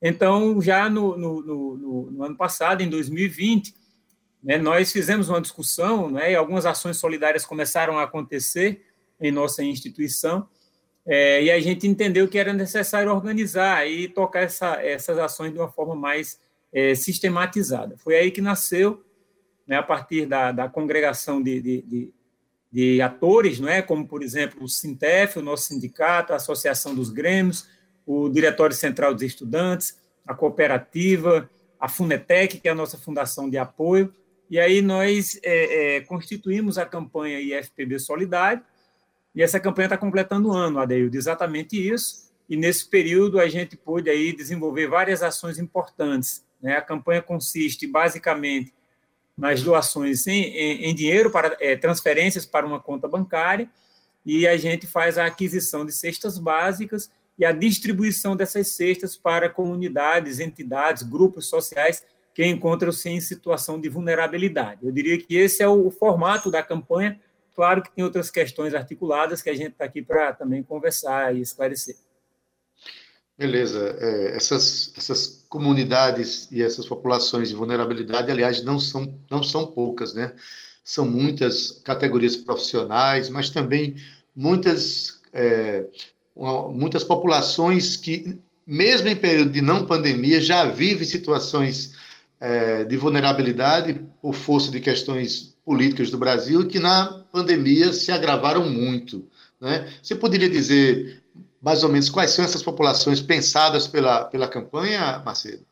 então, 0.07 0.61
já 0.61 0.91
no, 0.91 1.17
no, 1.17 1.43
no, 1.43 2.11
no 2.11 2.25
ano 2.25 2.37
passado, 2.37 2.83
em 2.83 2.91
2020, 2.91 3.75
né, 4.43 4.59
nós 4.59 4.93
fizemos 4.93 5.31
uma 5.31 5.41
discussão 5.41 6.11
né, 6.11 6.33
e 6.33 6.37
algumas 6.37 6.67
ações 6.67 6.99
solidárias 6.99 7.47
começaram 7.47 7.99
a 7.99 8.03
acontecer 8.03 8.85
em 9.19 9.33
nossa 9.33 9.65
instituição, 9.65 10.47
é, 11.07 11.45
e 11.45 11.51
a 11.51 11.59
gente 11.59 11.87
entendeu 11.87 12.29
que 12.29 12.39
era 12.39 12.53
necessário 12.53 13.11
organizar 13.11 13.89
e 13.89 14.07
tocar 14.07 14.41
essa, 14.41 14.75
essas 14.83 15.19
ações 15.19 15.53
de 15.55 15.59
uma 15.59 15.71
forma 15.71 15.97
mais 15.97 16.39
é, 16.71 16.95
sistematizada. 16.95 17.97
Foi 17.97 18.15
aí 18.15 18.31
que 18.31 18.43
nasceu, 18.43 19.03
né, 19.67 19.77
a 19.77 19.83
partir 19.83 20.27
da, 20.27 20.53
da 20.53 20.69
congregação 20.69 21.43
de, 21.43 21.63
de, 21.63 21.83
de, 21.83 22.15
de 22.71 23.01
atores, 23.01 23.59
não 23.59 23.71
é? 23.71 23.81
como, 23.81 24.07
por 24.07 24.23
exemplo, 24.23 24.63
o 24.63 24.69
Sintef, 24.69 25.39
o 25.39 25.43
nosso 25.43 25.65
sindicato, 25.69 26.35
a 26.35 26.37
Associação 26.37 26.95
dos 26.95 27.09
Grêmios, 27.09 27.67
o 28.07 28.29
Diretório 28.29 28.77
Central 28.77 29.15
dos 29.15 29.23
Estudantes, 29.23 29.99
a 30.27 30.35
cooperativa, 30.35 31.49
a 31.79 31.89
Funetec, 31.89 32.61
que 32.61 32.69
é 32.69 32.71
a 32.71 32.75
nossa 32.75 32.97
fundação 32.97 33.49
de 33.49 33.59
apoio, 33.59 34.13
e 34.49 34.59
aí 34.59 34.81
nós 34.81 35.39
é, 35.43 35.97
é, 35.97 36.01
constituímos 36.03 36.79
a 36.79 36.87
campanha 36.87 37.41
IFPB 37.41 37.99
Solidário, 37.99 38.63
e 39.35 39.43
essa 39.43 39.59
campanha 39.59 39.87
está 39.87 39.99
completando 39.99 40.49
um 40.49 40.53
ano, 40.53 40.79
Adeildo, 40.79 41.17
exatamente 41.17 41.77
isso, 41.77 42.31
e 42.49 42.57
nesse 42.57 42.89
período 42.89 43.41
a 43.41 43.49
gente 43.49 43.77
pôde 43.77 44.09
aí 44.09 44.35
desenvolver 44.35 44.87
várias 44.87 45.23
ações 45.23 45.59
importantes. 45.59 46.45
Né? 46.63 46.77
A 46.77 46.83
campanha 46.83 47.21
consiste 47.21 47.87
basicamente 47.87 48.73
nas 49.37 49.63
doações 49.63 50.27
em, 50.27 50.45
em, 50.45 50.85
em 50.85 50.95
dinheiro, 50.95 51.31
para 51.31 51.57
é, 51.59 51.75
transferências 51.75 52.47
para 52.47 52.67
uma 52.67 52.79
conta 52.79 53.09
bancária, 53.09 53.69
e 54.25 54.47
a 54.47 54.57
gente 54.57 54.87
faz 54.87 55.19
a 55.19 55.27
aquisição 55.27 55.85
de 55.85 55.93
cestas 55.93 56.39
básicas 56.39 57.11
e 57.39 57.45
a 57.45 57.53
distribuição 57.53 58.37
dessas 58.37 58.69
cestas 58.69 59.17
para 59.17 59.51
comunidades, 59.51 60.39
entidades, 60.39 61.03
grupos 61.03 61.49
sociais 61.49 62.05
que 62.35 62.45
encontram-se 62.45 63.09
em 63.09 63.21
situação 63.21 63.81
de 63.81 63.89
vulnerabilidade. 63.89 64.85
Eu 64.85 64.93
diria 64.93 65.19
que 65.19 65.37
esse 65.37 65.63
é 65.63 65.69
o 65.69 65.91
formato 65.91 66.51
da 66.51 66.63
campanha. 66.63 67.21
Claro 67.55 67.83
que 67.83 67.93
tem 67.93 68.03
outras 68.03 68.31
questões 68.31 68.75
articuladas 68.75 69.41
que 69.41 69.51
a 69.51 69.55
gente 69.55 69.73
está 69.73 69.85
aqui 69.85 70.03
para 70.03 70.33
também 70.33 70.63
conversar 70.63 71.35
e 71.35 71.41
esclarecer. 71.41 71.97
Beleza. 73.39 73.97
É, 74.01 74.37
essas, 74.37 74.93
essas 74.97 75.45
comunidades 75.49 76.51
e 76.51 76.63
essas 76.63 76.87
populações 76.87 77.49
de 77.49 77.55
vulnerabilidade, 77.55 78.31
aliás, 78.31 78.63
não 78.63 78.79
são, 78.79 79.17
não 79.31 79.43
são 79.43 79.67
poucas, 79.67 80.15
né? 80.15 80.35
São 80.85 81.05
muitas 81.05 81.71
categorias 81.85 82.37
profissionais, 82.37 83.29
mas 83.29 83.51
também 83.51 83.97
muitas 84.35 85.21
é, 85.33 85.87
muitas 86.37 87.05
populações 87.05 87.97
que, 87.97 88.39
mesmo 88.67 89.09
em 89.09 89.17
período 89.17 89.51
de 89.51 89.61
não 89.61 89.87
pandemia, 89.87 90.41
já 90.41 90.65
vivem 90.65 91.07
situações 91.07 91.95
é, 92.41 92.85
de 92.85 92.97
vulnerabilidade 92.97 94.01
por 94.21 94.35
força 94.35 94.71
de 94.71 94.81
questões 94.81 95.55
políticas 95.65 96.11
do 96.11 96.19
Brasil 96.19 96.67
que 96.67 96.79
na 96.79 97.25
pandemia 97.33 97.93
se 97.93 98.13
agravaram 98.13 98.69
muito. 98.69 99.27
Né? 99.61 99.91
Você 100.03 100.15
poderia 100.15 100.49
dizer 100.49 101.23
mais 101.63 101.83
ou 101.83 101.89
menos 101.89 102.11
quais 102.11 102.31
são 102.33 102.45
essas 102.45 102.63
populações 102.63 103.23
pensadas 103.23 103.87
pela, 103.87 104.25
pela 104.25 104.47
campanha, 104.47 105.23
Macedo? 105.25 105.65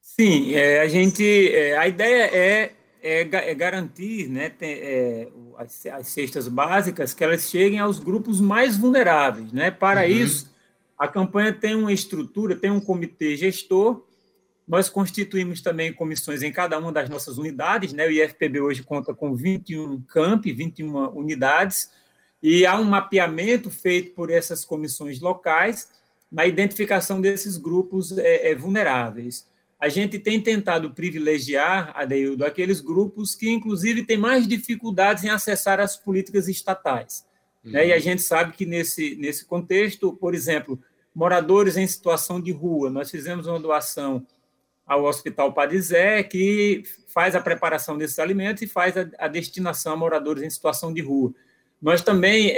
Sim, 0.00 0.54
é, 0.54 0.80
a 0.80 0.88
gente, 0.88 1.50
é, 1.50 1.76
a 1.76 1.86
ideia 1.86 2.24
é 2.34 2.72
é, 3.06 3.50
é 3.50 3.54
garantir 3.54 4.28
né, 4.28 4.50
tem, 4.50 4.72
é, 4.72 5.28
as, 5.56 5.86
as, 5.86 6.08
cestas 6.08 6.48
básicas 6.48 7.14
que 7.14 7.22
elas 7.22 7.48
cheguem 7.48 7.78
aos 7.78 7.98
grupos 8.00 8.40
mais 8.40 8.76
vulneráveis. 8.76 9.52
Né? 9.52 9.70
Para 9.70 10.02
uhum. 10.02 10.08
isso, 10.08 10.54
a 10.98 11.06
campanha 11.06 11.52
tem 11.52 11.74
uma 11.74 11.92
estrutura, 11.92 12.56
tem 12.56 12.70
um 12.70 12.80
comitê 12.80 13.36
gestor. 13.36 14.04
Nós 14.66 14.88
constituímos 14.88 15.60
também 15.60 15.92
comissões 15.92 16.42
em 16.42 16.50
cada 16.50 16.78
uma 16.78 16.90
das 16.90 17.08
nossas 17.08 17.38
unidades. 17.38 17.92
Né? 17.92 18.06
O 18.06 18.10
IFPB 18.10 18.60
hoje 18.60 18.82
conta 18.82 19.14
com 19.14 19.34
21 19.36 20.02
campi, 20.02 20.52
21 20.52 21.16
unidades, 21.16 21.90
e 22.42 22.66
há 22.66 22.78
um 22.78 22.84
mapeamento 22.84 23.70
feito 23.70 24.14
por 24.14 24.30
essas 24.30 24.64
comissões 24.64 25.20
locais 25.20 25.88
na 26.30 26.44
identificação 26.44 27.20
desses 27.20 27.56
grupos 27.56 28.18
é, 28.18 28.50
é 28.50 28.54
vulneráveis 28.54 29.46
a 29.78 29.88
gente 29.88 30.18
tem 30.18 30.40
tentado 30.40 30.92
privilegiar, 30.92 31.92
Adeildo, 31.94 32.44
aqueles 32.44 32.80
grupos 32.80 33.34
que, 33.34 33.50
inclusive, 33.50 34.04
têm 34.04 34.16
mais 34.16 34.48
dificuldades 34.48 35.24
em 35.24 35.28
acessar 35.28 35.80
as 35.80 35.96
políticas 35.96 36.48
estatais. 36.48 37.26
Uhum. 37.62 37.72
Né? 37.72 37.88
E 37.88 37.92
a 37.92 37.98
gente 37.98 38.22
sabe 38.22 38.52
que, 38.52 38.64
nesse, 38.64 39.14
nesse 39.16 39.44
contexto, 39.44 40.14
por 40.14 40.34
exemplo, 40.34 40.80
moradores 41.14 41.76
em 41.76 41.86
situação 41.86 42.40
de 42.40 42.52
rua, 42.52 42.88
nós 42.88 43.10
fizemos 43.10 43.46
uma 43.46 43.60
doação 43.60 44.26
ao 44.86 45.04
Hospital 45.04 45.52
Padizé, 45.52 46.22
que 46.22 46.84
faz 47.08 47.34
a 47.34 47.40
preparação 47.40 47.98
desses 47.98 48.18
alimentos 48.18 48.62
e 48.62 48.66
faz 48.66 48.96
a, 48.96 49.06
a 49.18 49.28
destinação 49.28 49.92
a 49.92 49.96
moradores 49.96 50.42
em 50.42 50.50
situação 50.50 50.92
de 50.92 51.02
rua. 51.02 51.34
Nós 51.82 52.00
também 52.02 52.50
é, 52.50 52.54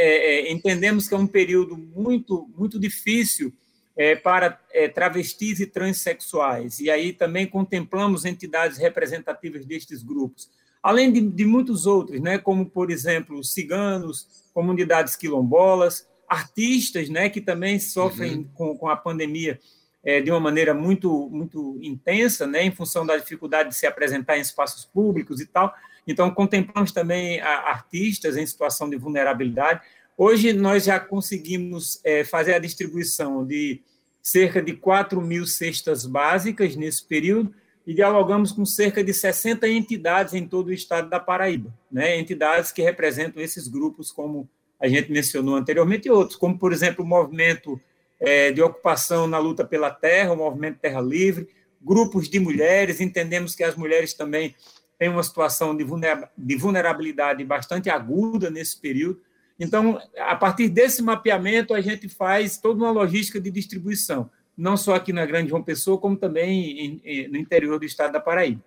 é, 0.48 0.52
entendemos 0.52 1.08
que 1.08 1.14
é 1.14 1.18
um 1.18 1.26
período 1.26 1.76
muito, 1.76 2.48
muito 2.56 2.78
difícil 2.78 3.52
é, 3.98 4.14
para 4.14 4.60
é, 4.72 4.86
travestis 4.86 5.58
e 5.58 5.66
transexuais. 5.66 6.78
E 6.78 6.88
aí 6.88 7.12
também 7.12 7.48
contemplamos 7.48 8.24
entidades 8.24 8.78
representativas 8.78 9.66
destes 9.66 10.04
grupos, 10.04 10.48
além 10.80 11.12
de, 11.12 11.20
de 11.20 11.44
muitos 11.44 11.84
outros, 11.84 12.20
né, 12.20 12.38
como, 12.38 12.64
por 12.64 12.92
exemplo, 12.92 13.42
ciganos, 13.42 14.48
comunidades 14.54 15.16
quilombolas, 15.16 16.06
artistas 16.28 17.08
né, 17.08 17.28
que 17.28 17.40
também 17.40 17.80
sofrem 17.80 18.36
uhum. 18.36 18.48
com, 18.54 18.78
com 18.78 18.88
a 18.88 18.96
pandemia 18.96 19.58
é, 20.04 20.20
de 20.20 20.30
uma 20.30 20.38
maneira 20.38 20.72
muito, 20.72 21.28
muito 21.28 21.76
intensa, 21.82 22.46
né, 22.46 22.62
em 22.62 22.70
função 22.70 23.04
da 23.04 23.16
dificuldade 23.16 23.70
de 23.70 23.74
se 23.74 23.86
apresentar 23.86 24.38
em 24.38 24.42
espaços 24.42 24.84
públicos 24.84 25.40
e 25.40 25.46
tal. 25.46 25.74
Então, 26.06 26.30
contemplamos 26.30 26.92
também 26.92 27.40
a, 27.40 27.70
artistas 27.70 28.36
em 28.36 28.46
situação 28.46 28.88
de 28.88 28.96
vulnerabilidade. 28.96 29.80
Hoje, 30.20 30.52
nós 30.52 30.82
já 30.82 30.98
conseguimos 30.98 32.00
é, 32.02 32.24
fazer 32.24 32.52
a 32.52 32.58
distribuição 32.58 33.46
de 33.46 33.80
cerca 34.20 34.60
de 34.60 34.72
4 34.72 35.22
mil 35.22 35.46
cestas 35.46 36.04
básicas 36.04 36.74
nesse 36.74 37.04
período 37.06 37.54
e 37.86 37.94
dialogamos 37.94 38.50
com 38.50 38.66
cerca 38.66 39.02
de 39.04 39.14
60 39.14 39.68
entidades 39.68 40.34
em 40.34 40.44
todo 40.44 40.68
o 40.68 40.72
estado 40.72 41.08
da 41.08 41.20
Paraíba, 41.20 41.72
né? 41.88 42.18
entidades 42.18 42.72
que 42.72 42.82
representam 42.82 43.40
esses 43.40 43.68
grupos, 43.68 44.10
como 44.10 44.50
a 44.80 44.88
gente 44.88 45.12
mencionou 45.12 45.54
anteriormente, 45.54 46.08
e 46.08 46.10
outros, 46.10 46.36
como, 46.36 46.58
por 46.58 46.72
exemplo, 46.72 47.04
o 47.04 47.08
movimento 47.08 47.80
é, 48.18 48.50
de 48.50 48.60
ocupação 48.60 49.28
na 49.28 49.38
luta 49.38 49.64
pela 49.64 49.88
terra, 49.88 50.32
o 50.32 50.36
movimento 50.36 50.80
Terra 50.80 51.00
Livre, 51.00 51.48
grupos 51.80 52.28
de 52.28 52.40
mulheres, 52.40 53.00
entendemos 53.00 53.54
que 53.54 53.62
as 53.62 53.76
mulheres 53.76 54.14
também 54.14 54.56
têm 54.98 55.10
uma 55.10 55.22
situação 55.22 55.76
de 55.76 56.56
vulnerabilidade 56.56 57.44
bastante 57.44 57.88
aguda 57.88 58.50
nesse 58.50 58.80
período, 58.80 59.20
então, 59.58 60.00
a 60.18 60.36
partir 60.36 60.68
desse 60.68 61.02
mapeamento, 61.02 61.74
a 61.74 61.80
gente 61.80 62.08
faz 62.08 62.58
toda 62.58 62.78
uma 62.78 62.90
logística 62.90 63.40
de 63.40 63.50
distribuição. 63.50 64.30
não 64.56 64.76
só 64.76 64.96
aqui 64.96 65.12
na 65.12 65.24
Grande 65.24 65.50
João 65.50 65.62
Pessoa, 65.62 65.98
como 65.98 66.16
também 66.16 67.00
no 67.30 67.36
interior 67.36 67.78
do 67.78 67.84
estado 67.84 68.12
da 68.12 68.20
Paraíba. 68.20 68.62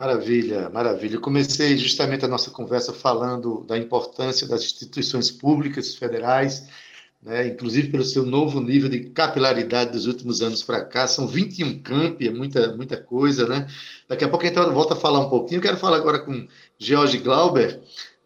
Maravilha, 0.00 0.70
maravilha. 0.70 1.20
Comecei 1.20 1.76
justamente 1.76 2.24
a 2.24 2.28
nossa 2.28 2.50
conversa 2.50 2.90
falando 2.90 3.64
da 3.64 3.76
importância 3.76 4.48
das 4.48 4.62
instituições 4.62 5.30
públicas 5.30 5.94
federais, 5.94 6.68
né, 7.22 7.48
inclusive 7.48 7.90
pelo 7.90 8.02
seu 8.02 8.24
novo 8.24 8.60
nível 8.60 8.88
de 8.88 9.10
capilaridade 9.10 9.92
dos 9.92 10.06
últimos 10.06 10.40
anos 10.40 10.62
para 10.62 10.86
cá. 10.86 11.06
São 11.06 11.26
21 11.26 11.82
campi, 11.82 12.28
é 12.28 12.30
muita, 12.30 12.74
muita 12.74 12.96
coisa, 12.96 13.46
né? 13.46 13.66
Daqui 14.08 14.24
a 14.24 14.28
pouco 14.28 14.42
a 14.42 14.48
gente 14.48 14.58
volta 14.72 14.94
a 14.94 14.96
falar 14.96 15.20
um 15.20 15.28
pouquinho. 15.28 15.58
Eu 15.58 15.62
quero 15.62 15.76
falar 15.76 15.98
agora 15.98 16.20
com 16.20 16.48
George 16.78 17.18
Glauber. 17.18 17.82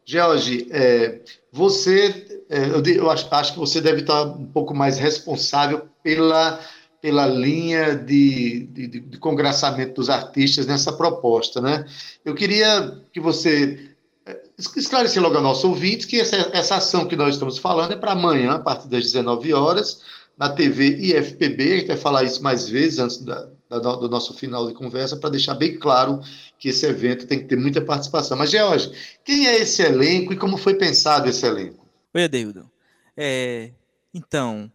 George, 0.07 0.69
é, 0.71 1.21
você, 1.53 2.43
é, 2.49 2.67
eu, 2.67 2.83
eu 2.85 3.11
acho, 3.11 3.27
acho, 3.31 3.53
que 3.53 3.59
você 3.59 3.81
deve 3.81 4.01
estar 4.01 4.23
um 4.25 4.47
pouco 4.47 4.75
mais 4.75 4.99
responsável 4.99 5.89
pela 6.03 6.61
pela 7.05 7.27
linha 7.27 7.95
de, 7.95 8.61
de, 8.61 8.87
de, 8.87 9.19
congraçamento 9.19 9.97
dos 9.97 10.09
artistas 10.09 10.65
nessa 10.65 10.91
proposta. 10.91 11.61
Né? 11.61 11.85
Eu 12.25 12.35
queria 12.35 12.99
que 13.13 13.21
você 13.21 13.91
eh, 14.25 14.43
esclarecer 14.57 15.23
logo 15.23 15.37
ao 15.37 15.43
nosso 15.43 15.69
ouvinte 15.69 16.07
que 16.07 16.19
essa, 16.19 16.49
essa 16.55 16.77
ação 16.77 17.05
que 17.05 17.15
nós 17.15 17.35
estamos 17.35 17.59
falando 17.59 17.93
é 17.93 17.97
para 17.97 18.13
amanhã, 18.13 18.53
a 18.53 18.59
partir 18.59 18.89
das 18.89 19.03
19 19.03 19.53
horas, 19.53 20.01
na 20.39 20.49
TV 20.49 20.97
IFPB. 20.97 21.63
A 21.63 21.77
gente 21.77 21.89
vai 21.89 21.97
falar 21.99 22.25
isso 22.25 22.43
mais 22.43 22.71
vezes 22.71 22.99
antes 22.99 23.19
da, 23.19 23.51
do 23.69 24.09
nosso 24.09 24.35
final 24.35 24.67
de 24.67 24.75
conversa, 24.75 25.17
para 25.17 25.31
deixar 25.31 25.55
bem 25.55 25.79
claro 25.79 26.21
que 26.59 26.69
esse 26.69 26.87
evento 26.87 27.27
tem 27.27 27.41
que 27.41 27.47
ter 27.47 27.57
muita 27.57 27.81
participação. 27.81 28.37
Mas, 28.37 28.51
George, 28.51 28.91
quem 29.25 29.47
é 29.47 29.57
esse 29.57 29.83
elenco 29.83 30.33
e 30.33 30.37
como 30.37 30.57
foi 30.57 30.75
pensado 30.75 31.29
esse 31.29 31.45
elenco? 31.47 31.87
Oi, 32.15 32.25
Adeildo. 32.25 32.71
É, 33.17 33.73
então, 34.13 34.71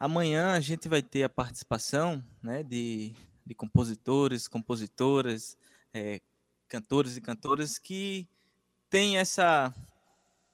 Amanhã 0.00 0.52
a 0.52 0.60
gente 0.60 0.88
vai 0.88 1.02
ter 1.02 1.24
a 1.24 1.28
participação 1.28 2.24
né, 2.42 2.62
de, 2.62 3.12
de 3.44 3.54
compositores, 3.54 4.48
compositoras, 4.48 5.58
é, 5.92 6.22
cantores 6.66 7.18
e 7.18 7.20
cantoras 7.20 7.78
que 7.78 8.26
têm 8.88 9.18
essa 9.18 9.74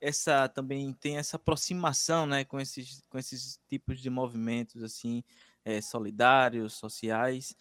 essa 0.01 0.49
também 0.49 0.93
tem 0.93 1.17
essa 1.17 1.37
aproximação 1.37 2.27
né, 2.27 2.45
com, 2.45 2.59
esses, 2.59 3.05
com 3.09 3.19
esses 3.19 3.61
tipos 3.69 4.01
de 4.01 4.11
movimentos 4.11 4.83
assim 4.83 5.23
é, 5.65 5.81
solidários, 5.81 6.75
sociais. 6.75 7.55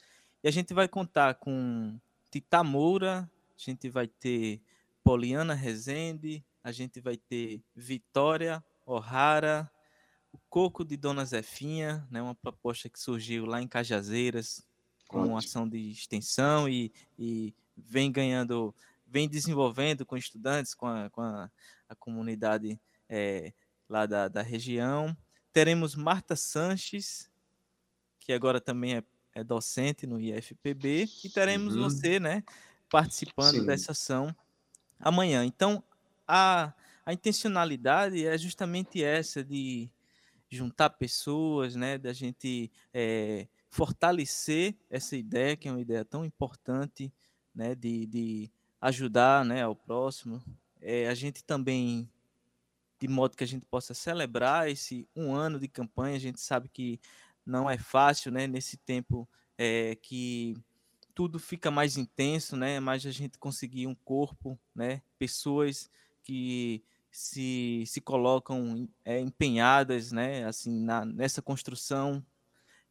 E 0.46 0.48
a 0.48 0.52
gente 0.52 0.76
vai 0.76 0.88
contar 0.88 1.34
com 1.34 2.00
Tita 2.30 2.64
Moura, 2.64 3.22
a 3.22 3.58
gente 3.58 3.90
vai 3.90 4.08
ter 4.08 4.62
Poliana 5.04 5.56
Rezende, 5.56 6.46
a 6.64 6.72
gente 6.72 7.02
vai 7.02 7.18
ter 7.18 7.64
Vitória 7.76 8.64
O'Hara, 8.86 9.68
o 10.32 10.38
Coco 10.48 10.86
de 10.86 10.96
Dona 10.98 11.26
Zefinha, 11.26 12.08
né, 12.12 12.22
uma 12.22 12.36
proposta 12.36 12.88
que 12.88 13.00
surgiu 13.00 13.48
lá 13.48 13.60
em 13.60 13.68
Cajazeiras, 13.68 14.64
com 15.08 15.22
Ótimo. 15.22 15.38
ação 15.40 15.68
de 15.68 15.90
extensão 15.90 16.70
e, 16.70 16.94
e 17.18 17.52
vem 17.76 18.12
ganhando, 18.12 18.72
vem 19.08 19.28
desenvolvendo 19.28 20.06
com 20.06 20.16
estudantes, 20.16 20.76
com 20.76 20.86
a, 20.86 21.10
com 21.10 21.22
a, 21.22 21.50
a 21.90 21.96
comunidade 21.96 22.80
é, 23.10 23.52
lá 23.90 24.06
da, 24.06 24.28
da 24.28 24.44
região. 24.44 25.18
Teremos 25.52 25.96
Marta 25.96 26.36
Sanches, 26.36 27.32
que 28.20 28.32
agora 28.32 28.62
também 28.62 28.98
é, 28.98 29.04
é 29.36 29.44
docente 29.44 30.08
no 30.08 30.20
IFPB, 30.20 31.08
e 31.24 31.30
teremos 31.30 31.76
uhum. 31.76 31.84
você, 31.84 32.20
né, 32.20 32.42
participando 32.90 33.60
Sim. 33.60 33.66
dessa 33.66 33.92
ação 33.92 34.34
amanhã. 34.98 35.46
Então, 35.46 35.84
a, 36.26 36.74
a 37.06 37.14
intencionalidade 37.14 38.26
é 38.26 38.38
justamente 38.38 39.04
essa 39.04 39.44
de 39.44 39.90
juntar 40.50 40.92
pessoas, 40.92 41.76
né, 41.76 41.98
da 41.98 42.14
gente 42.14 42.72
é, 42.94 43.48
fortalecer 43.70 44.76
essa 44.90 45.18
ideia, 45.18 45.58
que 45.58 45.68
é 45.68 45.72
uma 45.72 45.82
ideia 45.82 46.06
tão 46.06 46.24
importante, 46.24 47.12
né, 47.54 47.76
de, 47.76 48.06
de 48.06 48.52
ajudar, 48.80 49.44
né, 49.44 49.64
ao 49.64 49.76
próximo. 49.76 50.42
É, 50.80 51.10
a 51.10 51.14
gente 51.14 51.44
também, 51.44 52.10
de 53.00 53.08
modo 53.10 53.36
que 53.36 53.44
a 53.44 53.48
gente 53.48 53.66
possa 53.66 53.94
celebrar 53.94 54.70
esse 54.70 55.06
um 55.14 55.34
ano 55.34 55.60
de 55.60 55.68
campanha, 55.68 56.16
a 56.16 56.20
gente 56.20 56.40
sabe 56.40 56.70
que 56.70 57.00
não 57.46 57.70
é 57.70 57.78
fácil, 57.78 58.32
né, 58.32 58.48
nesse 58.48 58.78
tempo 58.78 59.28
é, 59.58 59.96
que 59.96 60.56
tudo 61.14 61.40
fica 61.40 61.72
mais 61.72 61.96
intenso, 61.96 62.58
né, 62.58 62.80
mais 62.80 63.06
a 63.06 63.12
gente 63.12 63.38
conseguir 63.38 63.88
um 63.88 63.96
corpo, 63.96 64.60
né, 64.74 65.02
pessoas 65.18 65.90
que 66.24 66.84
se, 67.12 67.84
se 67.88 68.02
colocam 68.02 68.90
é, 69.06 69.20
empenhadas 69.20 70.12
né, 70.12 70.46
assim, 70.46 70.84
na, 70.84 71.06
nessa 71.06 71.42
construção 71.42 72.26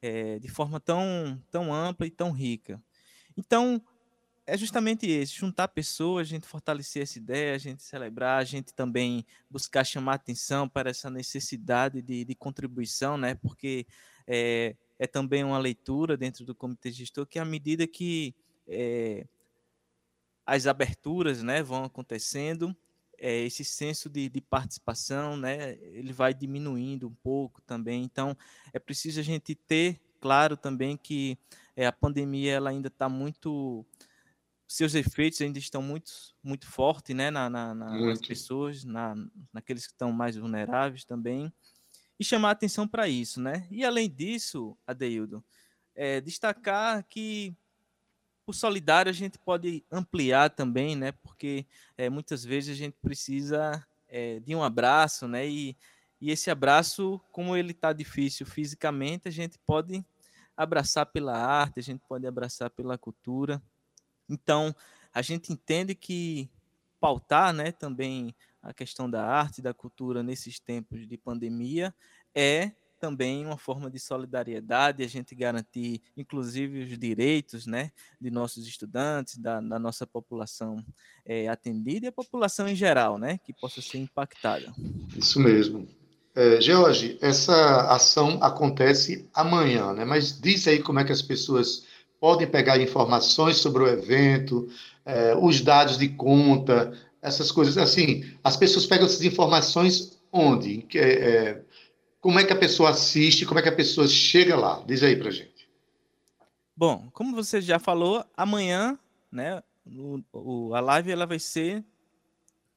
é, 0.01 0.39
de 0.39 0.49
forma 0.49 0.81
tão, 0.81 1.43
tão 1.51 1.73
ampla 1.73 2.07
e 2.07 2.11
tão 2.11 2.31
rica. 2.31 2.83
Então, 3.37 3.83
é 4.47 4.57
justamente 4.57 5.07
esse, 5.07 5.35
juntar 5.35 5.69
pessoas, 5.69 6.27
a 6.27 6.31
gente 6.31 6.47
fortalecer 6.47 7.03
essa 7.03 7.19
ideia, 7.19 7.55
a 7.55 7.59
gente 7.59 7.83
celebrar, 7.83 8.41
a 8.41 8.45
gente 8.45 8.75
também 8.75 9.25
buscar 9.51 9.85
chamar 9.85 10.15
atenção 10.15 10.69
para 10.69 10.91
essa 10.91 11.09
necessidade 11.09 12.03
de, 12.03 12.25
de 12.25 12.35
contribuição, 12.35 13.17
né? 13.17 13.35
Porque 13.35 13.87
é, 14.27 14.77
é 14.99 15.07
também 15.07 15.45
uma 15.45 15.59
leitura 15.59 16.17
dentro 16.17 16.45
do 16.45 16.55
comitê 16.55 16.91
gestor 16.91 17.27
que 17.27 17.39
à 17.39 17.45
medida 17.45 17.87
que 17.87 18.35
é, 18.69 19.27
as 20.47 20.67
aberturas 20.67 21.43
né, 21.43 21.63
vão 21.63 21.85
acontecendo, 21.85 22.77
é, 23.19 23.41
esse 23.43 23.65
senso 23.65 24.11
de, 24.11 24.29
de, 24.29 24.41
participação, 24.41 25.37
né, 25.37 25.79
ele 25.81 26.13
vai 26.13 26.35
diminuindo 26.35 27.09
um 27.09 27.15
pouco 27.15 27.63
também. 27.63 28.03
Então, 28.03 28.37
é 28.73 28.79
preciso 28.79 29.21
a 29.21 29.23
gente 29.23 29.55
ter 29.55 30.01
claro 30.21 30.57
também 30.57 30.97
que 30.97 31.39
a 31.77 31.93
pandemia 31.93 32.53
ela 32.55 32.71
ainda 32.71 32.89
está 32.89 33.09
muito, 33.09 33.85
seus 34.75 34.95
efeitos 34.95 35.41
ainda 35.41 35.59
estão 35.59 35.81
muito, 35.81 36.11
muito 36.43 36.67
fortes, 36.67 37.15
né, 37.15 37.31
na, 37.31 37.49
na, 37.49 37.75
na 37.75 37.91
nas 37.91 38.21
pessoas, 38.21 38.85
na, 38.85 39.15
naqueles 39.53 39.87
que 39.87 39.93
estão 39.93 40.11
mais 40.11 40.37
vulneráveis 40.37 41.05
também, 41.05 41.53
e 42.19 42.25
chamar 42.25 42.51
atenção 42.51 42.87
para 42.87 43.09
isso, 43.09 43.41
né? 43.41 43.67
E 43.71 43.85
além 43.85 44.11
disso, 44.11 44.77
Adeildo, 44.87 45.45
é, 45.95 46.21
destacar 46.21 47.05
que 47.05 47.55
o 48.47 48.53
solidário 48.53 49.11
a 49.11 49.13
gente 49.13 49.39
pode 49.39 49.85
ampliar 49.91 50.51
também, 50.51 50.97
né? 50.97 51.13
Porque 51.13 51.67
é, 51.97 52.11
muitas 52.11 52.45
vezes 52.45 52.75
a 52.75 52.79
gente 52.79 52.97
precisa 53.01 53.85
é, 54.09 54.41
de 54.41 54.55
um 54.55 54.63
abraço, 54.63 55.27
né? 55.29 55.49
E, 55.49 55.77
e 56.21 56.31
esse 56.31 56.51
abraço, 56.51 57.21
como 57.31 57.57
ele 57.57 57.71
está 57.71 57.93
difícil 57.93 58.45
fisicamente, 58.45 59.29
a 59.29 59.31
gente 59.31 59.59
pode 59.65 60.05
abraçar 60.57 61.07
pela 61.07 61.37
arte, 61.37 61.81
a 61.81 61.83
gente 61.83 62.03
pode 62.09 62.27
abraçar 62.27 62.71
pela 62.71 62.99
cultura. 62.99 63.63
Então, 64.29 64.75
a 65.13 65.23
gente 65.23 65.53
entende 65.53 65.95
que 65.95 66.49
pautar, 67.01 67.53
né, 67.53 67.71
também 67.71 68.35
a 68.63 68.73
questão 68.73 69.11
da 69.11 69.25
arte 69.25 69.59
e 69.59 69.63
da 69.63 69.75
cultura 69.75 70.23
nesses 70.23 70.59
tempos 70.59 71.07
de 71.07 71.17
pandemia 71.19 71.95
é 72.35 72.73
também 72.99 73.45
uma 73.45 73.59
forma 73.59 73.91
de 73.91 73.99
solidariedade, 73.99 75.05
a 75.05 75.07
gente 75.07 75.35
garantir, 75.35 76.01
inclusive, 76.17 76.85
os 76.85 76.99
direitos 76.99 77.67
né, 77.67 77.93
de 78.19 78.31
nossos 78.31 78.67
estudantes, 78.67 79.37
da, 79.37 79.61
da 79.61 79.79
nossa 79.79 80.07
população 80.07 80.83
é, 81.27 81.47
atendida 81.49 82.07
e 82.07 82.09
a 82.09 82.13
população 82.13 82.67
em 82.67 82.75
geral, 82.75 83.19
né, 83.19 83.39
que 83.45 83.53
possa 83.53 83.83
ser 83.83 83.99
impactada. 83.99 84.73
Isso 85.15 85.39
mesmo. 85.39 85.87
É, 86.35 86.61
George, 86.61 87.19
essa 87.21 87.93
ação 87.93 88.43
acontece 88.43 89.29
amanhã, 89.35 89.93
né? 89.93 90.05
mas 90.05 90.41
diz 90.41 90.67
aí 90.67 90.83
como 90.83 90.99
é 90.99 91.05
que 91.05 91.13
as 91.13 91.23
pessoas 91.23 91.85
podem 92.25 92.51
pegar 92.51 92.81
informações 92.81 93.59
sobre 93.59 93.83
o 93.83 93.87
evento, 93.87 94.67
é, 95.05 95.37
os 95.37 95.61
dados 95.61 95.99
de 95.99 96.09
conta, 96.09 96.99
essas 97.21 97.53
coisas. 97.53 97.77
Assim, 97.77 98.25
as 98.43 98.57
pessoas 98.57 98.87
pegam 98.87 99.05
essas 99.05 99.21
informações 99.21 100.19
onde? 100.33 100.87
É, 100.95 101.61
como 102.23 102.41
é 102.41 102.45
que 102.45 102.53
a 102.55 102.59
pessoa 102.59 102.89
assiste? 102.89 103.45
Como 103.45 103.61
é 103.61 103.63
que 103.63 103.69
a 103.69 103.77
pessoa 103.77 104.09
chega 104.09 104.57
lá? 104.57 104.83
Diz 104.87 105.03
aí 105.03 105.17
pra 105.17 105.31
gente. 105.31 105.69
Bom, 106.75 107.11
como 107.13 107.37
você 107.37 107.61
já 107.61 107.79
falou, 107.79 108.25
amanhã, 108.35 108.99
né, 109.31 109.63
o, 109.85 110.19
o, 110.33 110.75
a 110.75 110.81
live 110.81 111.11
ela 111.11 111.27
vai 111.27 111.39
ser 111.39 111.85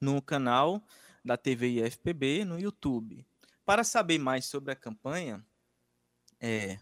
no 0.01 0.21
canal 0.21 0.83
da 1.23 1.37
TV 1.37 1.69
IFPB 1.69 2.43
no 2.43 2.59
YouTube. 2.59 3.25
Para 3.65 3.85
saber 3.85 4.19
mais 4.19 4.43
sobre 4.43 4.73
a 4.73 4.75
campanha, 4.75 5.41
é, 6.37 6.77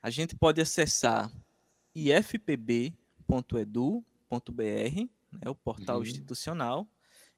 a 0.00 0.10
gente 0.10 0.36
pode 0.36 0.60
acessar 0.60 1.28
ifpb.edu.br, 1.96 2.94
né, 5.32 5.48
o 5.48 5.54
portal 5.54 5.96
uhum. 5.96 6.02
institucional, 6.02 6.86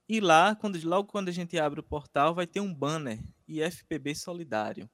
e 0.09 0.21
lá, 0.21 0.57
quando, 0.57 0.83
logo 0.85 1.09
quando 1.09 1.29
a 1.29 1.33
gente 1.33 1.59
abre 1.59 1.81
o 1.81 1.83
portal, 1.83 2.35
vai 2.35 2.47
ter 2.47 2.61
um 2.61 2.75
banner 2.75 3.23
IFPB 3.47 4.15
Solidário. 4.15 4.91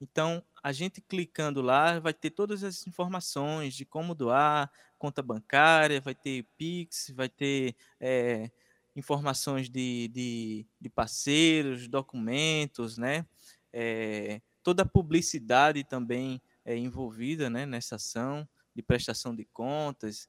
Então, 0.00 0.44
a 0.62 0.72
gente 0.72 1.00
clicando 1.00 1.62
lá, 1.62 1.98
vai 1.98 2.12
ter 2.12 2.30
todas 2.30 2.62
as 2.62 2.86
informações 2.86 3.74
de 3.74 3.84
como 3.84 4.14
doar, 4.14 4.70
conta 4.98 5.22
bancária, 5.22 6.00
vai 6.00 6.14
ter 6.14 6.46
Pix, 6.56 7.12
vai 7.14 7.28
ter 7.28 7.74
é, 8.00 8.50
informações 8.94 9.70
de, 9.70 10.08
de, 10.08 10.66
de, 10.80 10.88
parceiros, 10.88 11.88
documentos, 11.88 12.98
né? 12.98 13.24
É, 13.72 14.40
toda 14.62 14.82
a 14.82 14.86
publicidade 14.88 15.82
também 15.84 16.40
é 16.64 16.76
envolvida 16.76 17.48
né, 17.48 17.64
nessa 17.64 17.96
ação 17.96 18.48
de 18.78 18.82
prestação 18.82 19.34
de 19.34 19.44
contas, 19.44 20.28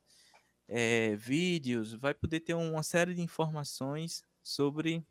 é, 0.67 1.15
vídeos, 1.15 1.93
vai 1.93 2.15
poder 2.15 2.39
ter 2.39 2.55
uma 2.55 2.81
série 2.81 3.13
de 3.13 3.21
informações 3.21 4.23
sobre 4.41 5.05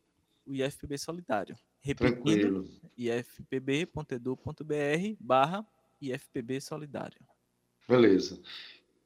o 0.44 0.53
IFPB 0.53 0.98
Solidário. 0.98 1.57
Repetindo, 1.81 2.68
ifpb.edu.br 2.96 4.44
barra 5.20 5.64
IFPB 6.01 6.61
Solidário. 6.61 7.20
Beleza. 7.88 8.40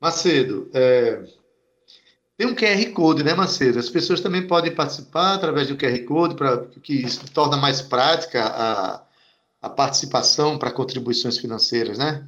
Macedo, 0.01 0.71
é, 0.73 1.23
tem 2.39 2.47
um 2.47 2.55
QR 2.55 2.91
Code, 2.95 3.23
né, 3.23 3.35
Macedo? 3.35 3.79
As 3.79 3.91
pessoas 3.91 4.23
também 4.23 4.47
podem 4.47 4.75
participar 4.75 5.35
através 5.35 5.69
do 5.69 5.77
QR 5.77 6.03
Code, 6.07 6.37
para 6.37 6.65
que 6.83 6.95
isso 6.95 7.31
torna 7.33 7.59
mais 7.59 7.83
prática 7.83 8.43
a, 8.47 9.05
a 9.61 9.69
participação 9.69 10.59
para 10.59 10.73
contribuições 10.73 11.37
financeiras, 11.37 11.99
né? 11.99 12.27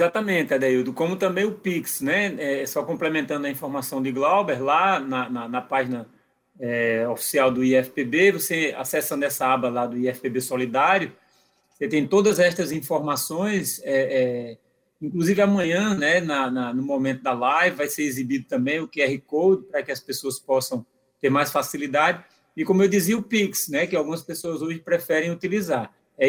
Exatamente, 0.00 0.54
Adeildo. 0.54 0.94
Como 0.94 1.14
também 1.14 1.44
o 1.44 1.52
Pix, 1.52 2.00
né? 2.00 2.34
É, 2.38 2.64
só 2.64 2.82
complementando 2.82 3.46
a 3.46 3.50
informação 3.50 4.02
de 4.02 4.10
Glauber, 4.10 4.62
lá 4.62 4.98
na, 4.98 5.28
na, 5.28 5.46
na 5.46 5.60
página 5.60 6.08
é, 6.58 7.06
oficial 7.06 7.50
do 7.50 7.62
IFPB, 7.62 8.32
você 8.32 8.74
acessando 8.78 9.26
essa 9.26 9.46
aba 9.46 9.68
lá 9.68 9.86
do 9.86 9.98
IFPB 9.98 10.40
Solidário, 10.40 11.12
você 11.68 11.86
tem 11.86 12.06
todas 12.06 12.38
estas 12.38 12.72
informações. 12.72 13.78
É, 13.84 13.92
é, 13.92 14.58
inclusive 15.02 15.42
amanhã, 15.42 15.94
né, 15.94 16.18
na, 16.18 16.50
na, 16.50 16.72
no 16.72 16.82
momento 16.82 17.22
da 17.22 17.34
live, 17.34 17.76
vai 17.76 17.88
ser 17.88 18.04
exibido 18.04 18.46
também 18.48 18.80
o 18.80 18.88
QR 18.88 19.18
Code 19.26 19.64
para 19.64 19.82
que 19.82 19.92
as 19.92 20.00
pessoas 20.00 20.38
possam 20.38 20.84
ter 21.20 21.28
mais 21.28 21.52
facilidade. 21.52 22.24
E 22.56 22.64
como 22.64 22.82
eu 22.82 22.88
dizia, 22.88 23.18
o 23.18 23.22
Pix, 23.22 23.68
né, 23.68 23.86
que 23.86 23.94
algumas 23.94 24.22
pessoas 24.22 24.62
hoje 24.62 24.78
preferem 24.78 25.30
utilizar, 25.30 25.92
é 26.16 26.26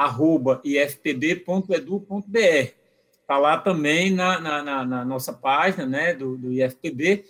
ifpbsolidario@ifpb.edu.br. 0.00 2.74
Está 3.20 3.38
lá 3.38 3.58
também 3.58 4.10
na, 4.10 4.40
na, 4.40 4.84
na, 4.84 5.04
nossa 5.04 5.32
página 5.32 5.86
né, 5.86 6.14
do, 6.14 6.36
do 6.36 6.52
IFPB. 6.52 7.24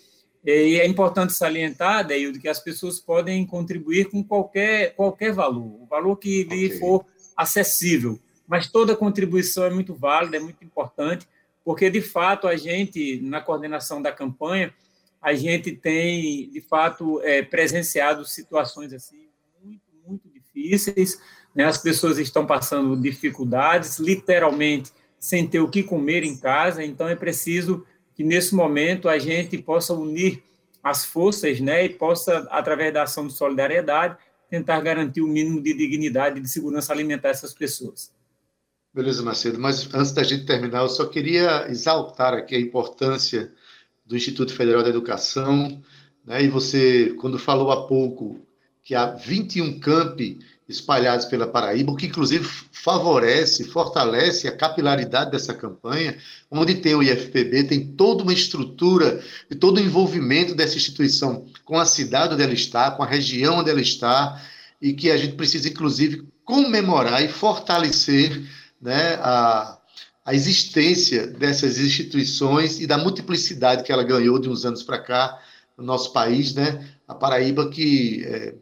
E 0.44 0.80
é 0.80 0.86
importante 0.86 1.34
salientar, 1.34 2.06
Deildo, 2.06 2.38
que 2.38 2.48
as 2.48 2.58
pessoas 2.58 2.98
podem 2.98 3.44
contribuir 3.44 4.08
com 4.08 4.24
qualquer, 4.24 4.94
qualquer 4.94 5.32
valor, 5.32 5.82
o 5.82 5.86
valor 5.86 6.16
que 6.16 6.44
lhe 6.44 6.66
okay. 6.66 6.78
for 6.78 7.04
acessível. 7.36 8.18
Mas 8.48 8.70
toda 8.70 8.96
contribuição 8.96 9.64
é 9.64 9.70
muito 9.70 9.94
válida, 9.94 10.38
é 10.38 10.40
muito 10.40 10.64
importante, 10.64 11.28
porque, 11.62 11.90
de 11.90 12.00
fato, 12.00 12.48
a 12.48 12.56
gente, 12.56 13.20
na 13.20 13.42
coordenação 13.42 14.00
da 14.00 14.10
campanha, 14.10 14.72
a 15.20 15.34
gente 15.34 15.72
tem, 15.72 16.48
de 16.48 16.62
fato, 16.62 17.20
é, 17.20 17.42
presenciado 17.42 18.24
situações 18.24 18.94
assim 18.94 19.28
muito, 19.62 19.82
muito 20.06 20.26
difíceis. 20.30 21.20
Né? 21.54 21.64
As 21.64 21.78
pessoas 21.78 22.18
estão 22.18 22.46
passando 22.46 22.96
dificuldades, 22.96 23.98
literalmente, 23.98 24.92
sem 25.18 25.46
ter 25.46 25.60
o 25.60 25.68
que 25.68 25.82
comer 25.82 26.22
em 26.22 26.36
casa. 26.36 26.84
Então, 26.84 27.08
é 27.08 27.14
preciso 27.14 27.86
que, 28.14 28.24
nesse 28.24 28.54
momento, 28.54 29.08
a 29.08 29.18
gente 29.18 29.58
possa 29.58 29.92
unir 29.92 30.42
as 30.82 31.04
forças 31.04 31.60
né? 31.60 31.84
e 31.84 31.88
possa, 31.88 32.48
através 32.50 32.92
da 32.92 33.02
ação 33.02 33.26
de 33.26 33.32
solidariedade, 33.34 34.16
tentar 34.48 34.80
garantir 34.80 35.20
o 35.20 35.28
mínimo 35.28 35.62
de 35.62 35.74
dignidade 35.74 36.38
e 36.38 36.42
de 36.42 36.48
segurança 36.48 36.92
alimentar 36.92 37.28
essas 37.28 37.54
pessoas. 37.54 38.10
Beleza, 38.92 39.22
Macedo. 39.22 39.58
Mas 39.58 39.88
antes 39.94 40.12
da 40.12 40.24
gente 40.24 40.44
terminar, 40.44 40.80
eu 40.82 40.88
só 40.88 41.06
queria 41.06 41.68
exaltar 41.70 42.34
aqui 42.34 42.56
a 42.56 42.60
importância 42.60 43.52
do 44.04 44.16
Instituto 44.16 44.52
Federal 44.52 44.82
da 44.82 44.88
Educação, 44.88 45.80
né? 46.24 46.42
E 46.42 46.48
você, 46.48 47.14
quando 47.20 47.38
falou 47.38 47.70
há 47.70 47.86
pouco 47.86 48.40
que 48.82 48.94
há 48.94 49.06
21 49.06 49.78
campi 49.78 50.40
espalhados 50.70 51.26
pela 51.26 51.46
Paraíba, 51.46 51.92
o 51.92 51.96
que 51.96 52.06
inclusive 52.06 52.48
favorece, 52.70 53.64
fortalece 53.64 54.46
a 54.46 54.56
capilaridade 54.56 55.30
dessa 55.30 55.52
campanha, 55.52 56.16
onde 56.50 56.76
tem 56.76 56.94
o 56.94 57.02
IFPB, 57.02 57.64
tem 57.64 57.86
toda 57.88 58.22
uma 58.22 58.32
estrutura 58.32 59.22
e 59.50 59.54
todo 59.54 59.78
o 59.78 59.80
envolvimento 59.80 60.54
dessa 60.54 60.76
instituição 60.76 61.46
com 61.64 61.78
a 61.78 61.84
cidade 61.84 62.34
onde 62.34 62.42
ela 62.42 62.54
está, 62.54 62.90
com 62.90 63.02
a 63.02 63.06
região 63.06 63.58
onde 63.58 63.70
ela 63.70 63.80
está, 63.80 64.40
e 64.80 64.92
que 64.92 65.10
a 65.10 65.16
gente 65.16 65.34
precisa, 65.34 65.68
inclusive, 65.68 66.26
comemorar 66.44 67.22
e 67.22 67.28
fortalecer 67.28 68.42
né, 68.80 69.14
a, 69.16 69.78
a 70.24 70.34
existência 70.34 71.26
dessas 71.26 71.78
instituições 71.78 72.80
e 72.80 72.86
da 72.86 72.96
multiplicidade 72.96 73.82
que 73.82 73.92
ela 73.92 74.04
ganhou 74.04 74.38
de 74.38 74.48
uns 74.48 74.64
anos 74.64 74.82
para 74.82 74.98
cá 74.98 75.38
no 75.76 75.84
nosso 75.84 76.12
país, 76.12 76.54
né? 76.54 76.88
A 77.06 77.14
Paraíba 77.14 77.68
que 77.68 78.24
é, 78.24 78.54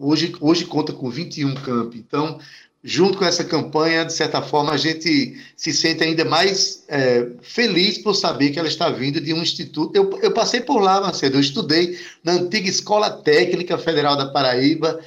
hoje, 0.00 0.34
hoje 0.40 0.64
conta 0.64 0.92
com 0.92 1.10
21 1.10 1.54
campi. 1.56 1.98
Então, 1.98 2.38
junto 2.82 3.18
com 3.18 3.24
essa 3.24 3.44
campanha, 3.44 4.04
de 4.04 4.12
certa 4.12 4.40
forma, 4.40 4.72
a 4.72 4.76
gente 4.76 5.36
se 5.56 5.72
sente 5.72 6.02
ainda 6.02 6.24
mais 6.24 6.84
é, 6.88 7.28
feliz 7.42 7.98
por 7.98 8.14
saber 8.14 8.50
que 8.50 8.58
ela 8.58 8.68
está 8.68 8.90
vindo 8.90 9.20
de 9.20 9.32
um 9.32 9.42
instituto. 9.42 9.96
Eu, 9.96 10.18
eu 10.22 10.32
passei 10.32 10.60
por 10.60 10.80
lá, 10.80 11.00
Marcelo, 11.00 11.36
eu 11.36 11.40
estudei 11.40 11.98
na 12.24 12.32
antiga 12.32 12.68
Escola 12.68 13.10
Técnica 13.10 13.76
Federal 13.78 14.16
da 14.16 14.30
Paraíba, 14.30 15.00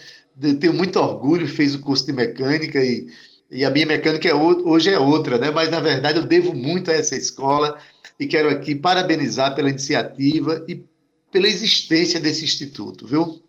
tenho 0.60 0.74
muito 0.74 1.00
orgulho, 1.00 1.48
fez 1.48 1.76
o 1.76 1.80
curso 1.80 2.06
de 2.06 2.14
mecânica 2.14 2.84
e 2.84 3.08
e 3.52 3.66
a 3.66 3.70
minha 3.70 3.86
mecânica 3.86 4.30
é 4.30 4.34
hoje 4.34 4.90
é 4.90 4.98
outra, 4.98 5.38
né? 5.38 5.52
Mas 5.52 5.70
na 5.70 5.82
verdade 5.82 6.18
eu 6.18 6.26
devo 6.26 6.56
muito 6.56 6.90
a 6.90 6.94
essa 6.94 7.18
escola 7.18 7.78
e 8.18 8.26
quero 8.26 8.50
aqui 8.50 8.74
parabenizar 8.74 9.54
pela 9.54 9.70
iniciativa 9.70 10.64
e 10.70 10.82
pela 11.30 11.48
existência 11.48 12.18
desse 12.18 12.46
instituto, 12.46 13.06
viu? 13.06 13.44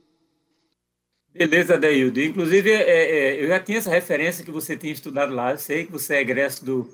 Beleza, 1.35 1.79
Deildo. 1.79 2.21
Inclusive, 2.21 2.71
é, 2.71 2.83
é, 2.83 3.43
eu 3.43 3.49
já 3.49 3.59
tinha 3.59 3.79
essa 3.79 3.91
referência 3.91 4.45
que 4.45 4.51
você 4.51 4.77
tinha 4.77 4.93
estudado 4.93 5.35
lá. 5.35 5.53
Eu 5.53 5.59
sei 5.59 5.87
que 5.87 5.93
você 5.93 6.17
é 6.17 6.21
egresso 6.21 6.65
do, 6.65 6.91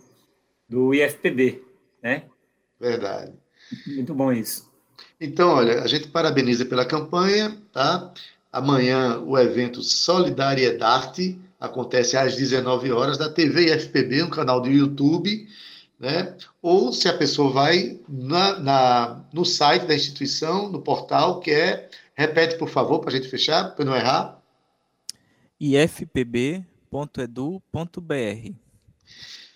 do 0.69 0.95
IFPB, 0.95 1.63
né? 2.03 2.25
Verdade. 2.81 3.33
Muito 3.87 4.15
bom 4.15 4.33
isso. 4.33 4.71
Então, 5.21 5.51
olha, 5.51 5.83
a 5.83 5.87
gente 5.89 6.09
parabeniza 6.09 6.65
pela 6.65 6.85
campanha, 6.85 7.57
tá? 7.73 8.13
Amanhã 8.53 9.19
o 9.19 9.37
evento 9.37 9.83
Solidariedade 9.83 11.39
acontece 11.59 12.17
às 12.17 12.37
19 12.37 12.93
horas 12.93 13.19
da 13.19 13.29
TV 13.29 13.71
FPB, 13.71 14.23
no 14.23 14.31
canal 14.31 14.61
do 14.61 14.71
YouTube, 14.71 15.49
né? 15.99 16.37
Ou 16.63 16.93
se 16.93 17.09
a 17.09 17.17
pessoa 17.17 17.53
vai 17.53 17.99
na, 18.09 18.59
na 18.61 19.25
no 19.33 19.45
site 19.45 19.87
da 19.87 19.95
instituição, 19.95 20.69
no 20.69 20.81
portal, 20.81 21.41
que 21.41 21.51
é, 21.51 21.89
repete 22.19 22.59
por 22.59 22.69
favor, 22.69 22.99
para 22.99 23.11
a 23.11 23.13
gente 23.13 23.29
fechar, 23.29 23.77
para 23.77 23.85
não 23.85 23.95
errar. 23.95 24.43
ifpb.edu.br 25.61 26.65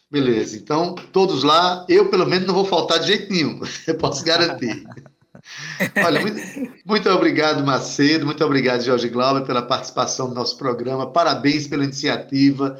Beleza, 0.08 0.56
então 0.56 0.94
todos 0.94 1.42
lá, 1.42 1.84
eu 1.88 2.08
pelo 2.08 2.26
menos 2.26 2.46
não 2.46 2.54
vou 2.54 2.64
faltar 2.64 3.00
de 3.00 3.08
jeito 3.08 3.32
nenhum, 3.32 3.60
eu 3.88 3.96
posso 3.96 4.24
garantir. 4.24 4.84
Olha, 6.04 6.20
muito, 6.20 6.40
muito, 6.84 7.10
obrigado, 7.10 7.64
Macedo, 7.66 8.24
muito 8.24 8.44
obrigado, 8.44 8.82
Jorge 8.82 9.08
Glauber, 9.08 9.44
pela 9.44 9.62
participação 9.62 10.28
no 10.28 10.34
nosso 10.34 10.56
programa. 10.56 11.10
Parabéns 11.10 11.66
pela 11.66 11.82
iniciativa. 11.82 12.78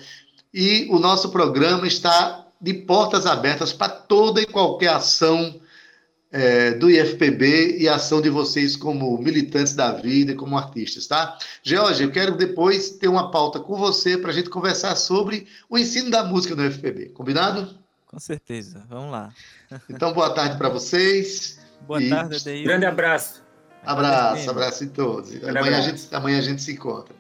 E 0.55 0.87
o 0.91 1.01
nosso 1.01 1.31
programa 1.31 1.89
está 1.89 2.47
de 2.61 2.73
portas 2.75 3.27
abertas 3.27 3.73
para 3.73 3.89
toda 3.89 4.41
e 4.41 4.47
qualquer 4.47 4.91
ação 4.91 5.61
é, 6.33 6.73
do 6.73 6.91
IFPB 6.91 7.77
e 7.79 7.89
ação 7.89 8.23
de 8.23 8.31
vocês 8.31 8.75
como 8.75 9.19
militantes 9.19 9.75
da 9.75 9.93
vida 9.93 10.33
e 10.33 10.35
como 10.35 10.57
artistas, 10.57 11.07
tá? 11.07 11.37
Jorge, 11.63 12.03
eu 12.03 12.11
quero 12.11 12.35
depois 12.35 12.91
ter 12.91 13.09
uma 13.09 13.31
pauta 13.31 13.61
com 13.61 13.77
você 13.77 14.17
para 14.17 14.31
a 14.31 14.33
gente 14.33 14.49
conversar 14.49 14.97
sobre 14.97 15.47
o 15.69 15.79
ensino 15.79 16.11
da 16.11 16.25
música 16.25 16.55
no 16.55 16.65
IFPB, 16.65 17.11
combinado? 17.11 17.79
Com 18.07 18.19
certeza, 18.19 18.83
vamos 18.89 19.13
lá. 19.13 19.31
Então, 19.89 20.13
boa 20.13 20.31
tarde 20.35 20.57
para 20.57 20.71
vocês. 20.71 21.61
Boa 21.87 22.03
e... 22.03 22.09
tarde, 22.09 22.37
Adeildo. 22.37 22.65
Grande 22.65 22.87
abraço. 22.87 23.43
Abraço, 23.85 24.51
abraço 24.51 24.85
em 24.85 24.89
todos. 24.89 25.33
Amanhã 25.45 25.79
a, 25.79 25.81
gente, 25.81 26.15
amanhã 26.15 26.39
a 26.39 26.43
gente 26.43 26.63
se 26.63 26.73
encontra. 26.73 27.15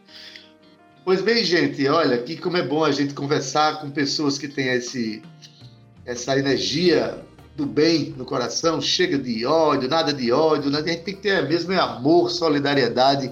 Pois 1.04 1.20
bem, 1.20 1.44
gente, 1.44 1.86
olha, 1.88 2.14
aqui 2.14 2.36
como 2.36 2.56
é 2.56 2.62
bom 2.62 2.84
a 2.84 2.92
gente 2.92 3.12
conversar 3.12 3.80
com 3.80 3.90
pessoas 3.90 4.38
que 4.38 4.46
têm 4.46 4.68
esse, 4.68 5.20
essa 6.06 6.38
energia 6.38 7.20
do 7.56 7.66
bem 7.66 8.14
no 8.16 8.24
coração, 8.24 8.80
chega 8.80 9.18
de 9.18 9.44
ódio, 9.44 9.88
nada 9.88 10.12
de 10.12 10.32
ódio, 10.32 10.70
né? 10.70 10.78
a 10.78 10.86
gente 10.86 11.02
tem 11.02 11.14
que 11.14 11.20
ter 11.20 11.46
mesmo 11.48 11.72
amor, 11.78 12.30
solidariedade, 12.30 13.30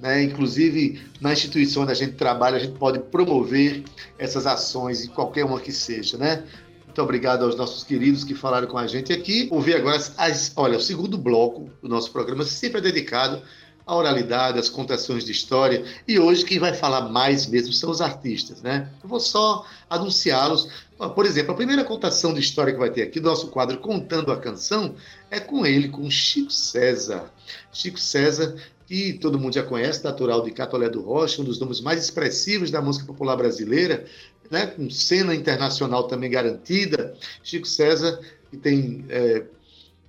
né? 0.00 0.22
inclusive 0.22 1.02
na 1.20 1.32
instituição 1.32 1.82
onde 1.82 1.92
a 1.92 1.94
gente 1.94 2.12
trabalha, 2.12 2.56
a 2.56 2.60
gente 2.60 2.78
pode 2.78 2.98
promover 2.98 3.82
essas 4.18 4.46
ações, 4.46 5.04
em 5.04 5.08
qualquer 5.08 5.44
uma 5.44 5.60
que 5.60 5.72
seja, 5.72 6.18
né? 6.18 6.44
Muito 6.84 7.02
obrigado 7.02 7.44
aos 7.44 7.56
nossos 7.56 7.82
queridos 7.82 8.22
que 8.22 8.36
falaram 8.36 8.68
com 8.68 8.78
a 8.78 8.86
gente 8.86 9.12
aqui. 9.12 9.48
Ouvir 9.50 9.74
agora, 9.74 9.96
as, 10.16 10.52
olha, 10.54 10.78
o 10.78 10.80
segundo 10.80 11.18
bloco 11.18 11.68
do 11.82 11.88
nosso 11.88 12.12
programa 12.12 12.44
sempre 12.44 12.78
é 12.78 12.82
dedicado 12.82 13.42
à 13.86 13.94
oralidade, 13.94 14.58
às 14.58 14.68
contações 14.68 15.24
de 15.24 15.32
história. 15.32 15.84
E 16.06 16.18
hoje 16.18 16.44
quem 16.44 16.58
vai 16.58 16.74
falar 16.74 17.08
mais 17.08 17.46
mesmo 17.46 17.72
são 17.72 17.90
os 17.90 18.00
artistas, 18.00 18.62
né? 18.62 18.88
Eu 19.02 19.08
vou 19.08 19.20
só 19.20 19.66
anunciá-los. 19.88 20.68
Por 21.14 21.26
exemplo, 21.26 21.52
a 21.52 21.56
primeira 21.56 21.84
contação 21.84 22.32
de 22.32 22.40
história 22.40 22.72
que 22.72 22.78
vai 22.78 22.90
ter 22.90 23.02
aqui 23.02 23.20
do 23.20 23.28
nosso 23.28 23.48
quadro 23.48 23.78
Contando 23.78 24.32
a 24.32 24.36
Canção 24.36 24.94
é 25.30 25.40
com 25.40 25.66
ele, 25.66 25.88
com 25.88 26.08
Chico 26.10 26.50
César. 26.50 27.30
Chico 27.72 27.98
César 27.98 28.56
que 28.86 29.14
todo 29.14 29.38
mundo 29.38 29.54
já 29.54 29.62
conhece, 29.62 30.04
natural 30.04 30.42
de 30.42 30.50
Catolé 30.50 30.88
do 30.88 31.00
Rocha, 31.00 31.40
um 31.40 31.44
dos 31.44 31.58
nomes 31.58 31.80
mais 31.80 32.02
expressivos 32.02 32.70
da 32.70 32.82
música 32.82 33.06
popular 33.06 33.36
brasileira, 33.36 34.04
né, 34.50 34.66
com 34.66 34.90
cena 34.90 35.34
internacional 35.34 36.04
também 36.04 36.30
garantida. 36.30 37.14
Chico 37.42 37.66
César, 37.66 38.20
que 38.50 38.56
tem 38.56 39.04
é, 39.08 39.44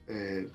é, 0.07 0.45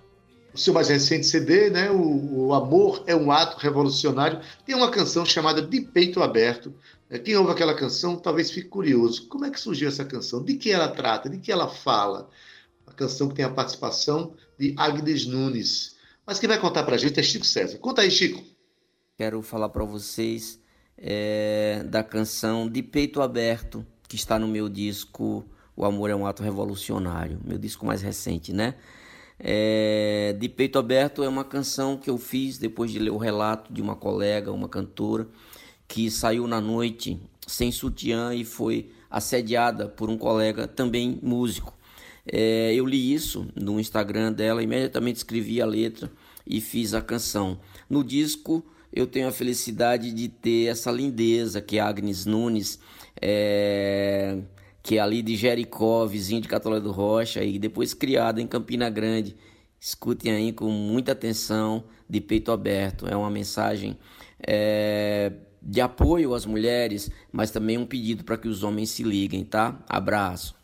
o 0.52 0.58
seu 0.58 0.74
mais 0.74 0.88
recente 0.88 1.26
CD, 1.26 1.70
né, 1.70 1.90
o, 1.90 2.46
o, 2.46 2.54
Amor 2.54 3.04
é 3.06 3.14
um 3.14 3.30
Ato 3.30 3.58
Revolucionário, 3.58 4.40
tem 4.64 4.74
uma 4.74 4.90
canção 4.90 5.24
chamada 5.24 5.62
De 5.62 5.80
Peito 5.80 6.22
Aberto. 6.22 6.74
É, 7.08 7.18
quem 7.18 7.36
ouve 7.36 7.52
aquela 7.52 7.74
canção 7.74 8.16
talvez 8.16 8.50
fique 8.50 8.68
curioso. 8.68 9.28
Como 9.28 9.44
é 9.44 9.50
que 9.50 9.60
surgiu 9.60 9.88
essa 9.88 10.04
canção? 10.04 10.42
De 10.42 10.54
que 10.54 10.70
ela 10.70 10.88
trata? 10.88 11.28
De 11.28 11.38
que 11.38 11.52
ela 11.52 11.68
fala? 11.68 12.28
A 12.86 12.92
canção 12.92 13.28
que 13.28 13.34
tem 13.34 13.44
a 13.44 13.50
participação 13.50 14.34
de 14.58 14.74
Agnes 14.76 15.26
Nunes. 15.26 15.96
Mas 16.26 16.38
quem 16.38 16.48
vai 16.48 16.58
contar 16.58 16.82
para 16.84 16.94
a 16.94 16.98
gente 16.98 17.18
é 17.18 17.22
Chico 17.22 17.46
César. 17.46 17.78
Conta 17.78 18.02
aí, 18.02 18.10
Chico. 18.10 18.42
Quero 19.16 19.42
falar 19.42 19.68
para 19.68 19.84
vocês 19.84 20.60
é, 20.96 21.84
da 21.86 22.02
canção 22.02 22.68
De 22.68 22.82
Peito 22.82 23.22
Aberto, 23.22 23.86
que 24.08 24.16
está 24.16 24.38
no 24.38 24.48
meu 24.48 24.68
disco 24.68 25.44
O 25.76 25.84
Amor 25.84 26.10
é 26.10 26.14
um 26.14 26.26
Ato 26.26 26.42
Revolucionário, 26.42 27.40
meu 27.44 27.58
disco 27.58 27.86
mais 27.86 28.02
recente, 28.02 28.52
né? 28.52 28.74
É, 29.42 30.36
de 30.38 30.48
Peito 30.50 30.78
Aberto 30.78 31.24
é 31.24 31.28
uma 31.28 31.44
canção 31.44 31.96
que 31.96 32.10
eu 32.10 32.18
fiz 32.18 32.58
depois 32.58 32.90
de 32.90 32.98
ler 32.98 33.10
o 33.10 33.16
relato 33.16 33.72
de 33.72 33.80
uma 33.80 33.96
colega, 33.96 34.52
uma 34.52 34.68
cantora, 34.68 35.26
que 35.88 36.10
saiu 36.10 36.46
na 36.46 36.60
noite 36.60 37.18
sem 37.46 37.72
sutiã 37.72 38.34
e 38.34 38.44
foi 38.44 38.90
assediada 39.10 39.88
por 39.88 40.10
um 40.10 40.18
colega 40.18 40.68
também 40.68 41.18
músico. 41.22 41.74
É, 42.30 42.74
eu 42.74 42.84
li 42.84 43.12
isso 43.12 43.48
no 43.56 43.80
Instagram 43.80 44.32
dela, 44.32 44.62
imediatamente 44.62 45.16
escrevi 45.16 45.60
a 45.60 45.66
letra 45.66 46.12
e 46.46 46.60
fiz 46.60 46.92
a 46.92 47.00
canção. 47.00 47.58
No 47.88 48.04
disco 48.04 48.62
eu 48.92 49.06
tenho 49.06 49.28
a 49.28 49.32
felicidade 49.32 50.12
de 50.12 50.28
ter 50.28 50.66
essa 50.66 50.90
lindeza 50.90 51.60
que 51.60 51.78
Agnes 51.78 52.26
Nunes, 52.26 52.78
é, 53.20 54.38
que 54.82 54.96
é 54.96 55.00
ali 55.00 55.22
de 55.22 55.36
Jericó, 55.36 56.06
vizinho 56.06 56.40
de 56.40 56.48
Catolé 56.48 56.80
do 56.80 56.90
Rocha, 56.90 57.42
e 57.44 57.58
depois 57.58 57.94
criada 57.94 58.40
em 58.40 58.46
Campina 58.46 58.88
Grande. 58.88 59.36
Escutem 59.78 60.32
aí 60.32 60.52
com 60.52 60.70
muita 60.70 61.12
atenção, 61.12 61.84
de 62.08 62.20
peito 62.20 62.52
aberto. 62.52 63.06
É 63.06 63.16
uma 63.16 63.30
mensagem 63.30 63.96
é, 64.46 65.32
de 65.62 65.80
apoio 65.80 66.34
às 66.34 66.44
mulheres, 66.44 67.10
mas 67.32 67.50
também 67.50 67.78
um 67.78 67.86
pedido 67.86 68.24
para 68.24 68.36
que 68.36 68.48
os 68.48 68.62
homens 68.62 68.90
se 68.90 69.02
liguem, 69.02 69.44
tá? 69.44 69.82
Abraço. 69.88 70.54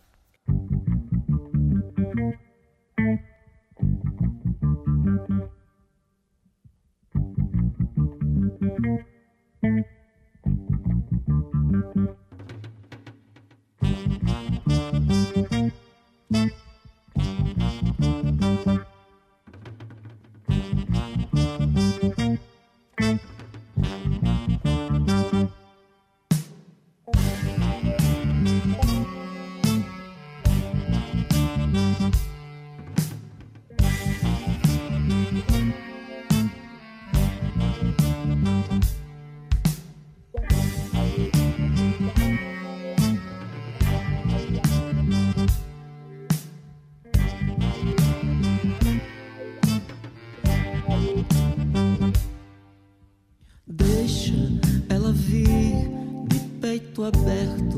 aberto. 57.04 57.75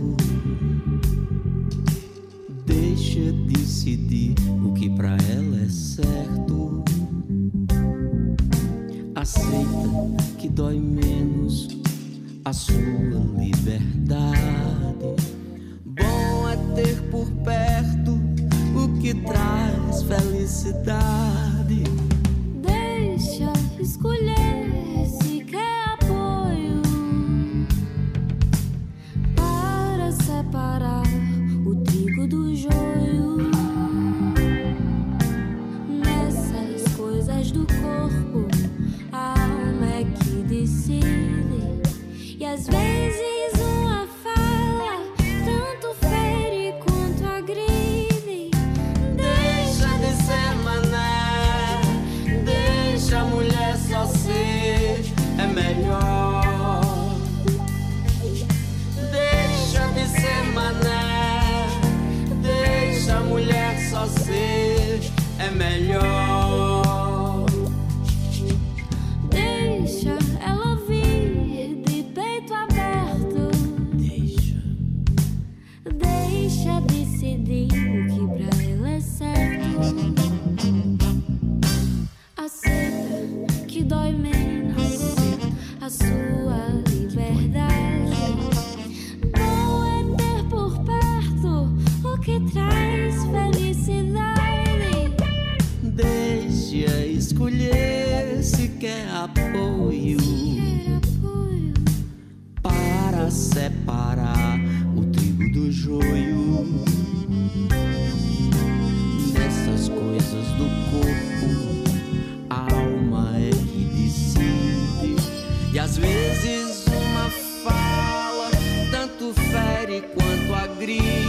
You. 120.98 121.27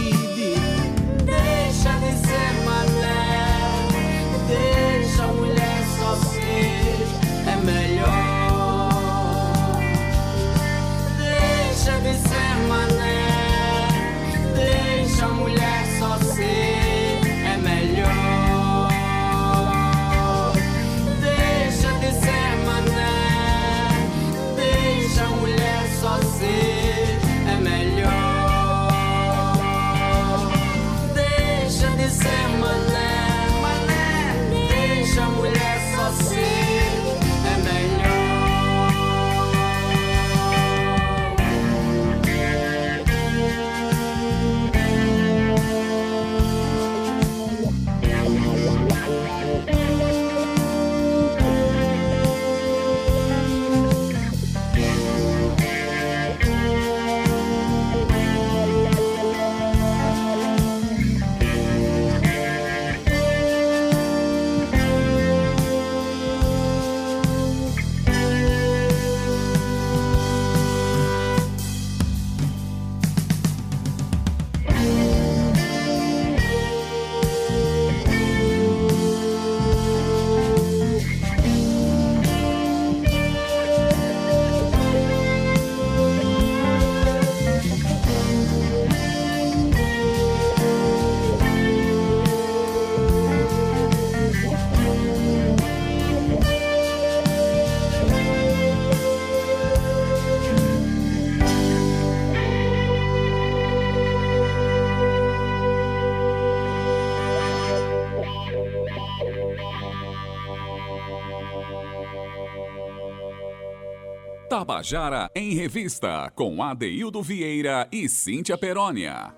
Tabajara 114.60 115.30
em 115.34 115.54
Revista, 115.54 116.30
com 116.34 116.62
Adeildo 116.62 117.22
Vieira 117.22 117.88
e 117.90 118.06
Cíntia 118.10 118.58
Perónia. 118.58 119.34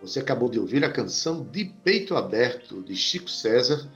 Você 0.00 0.20
acabou 0.20 0.48
de 0.48 0.60
ouvir 0.60 0.84
a 0.84 0.92
canção 0.92 1.42
De 1.42 1.64
Peito 1.64 2.14
Aberto, 2.14 2.84
de 2.84 2.94
Chico 2.94 3.28
César. 3.28 3.90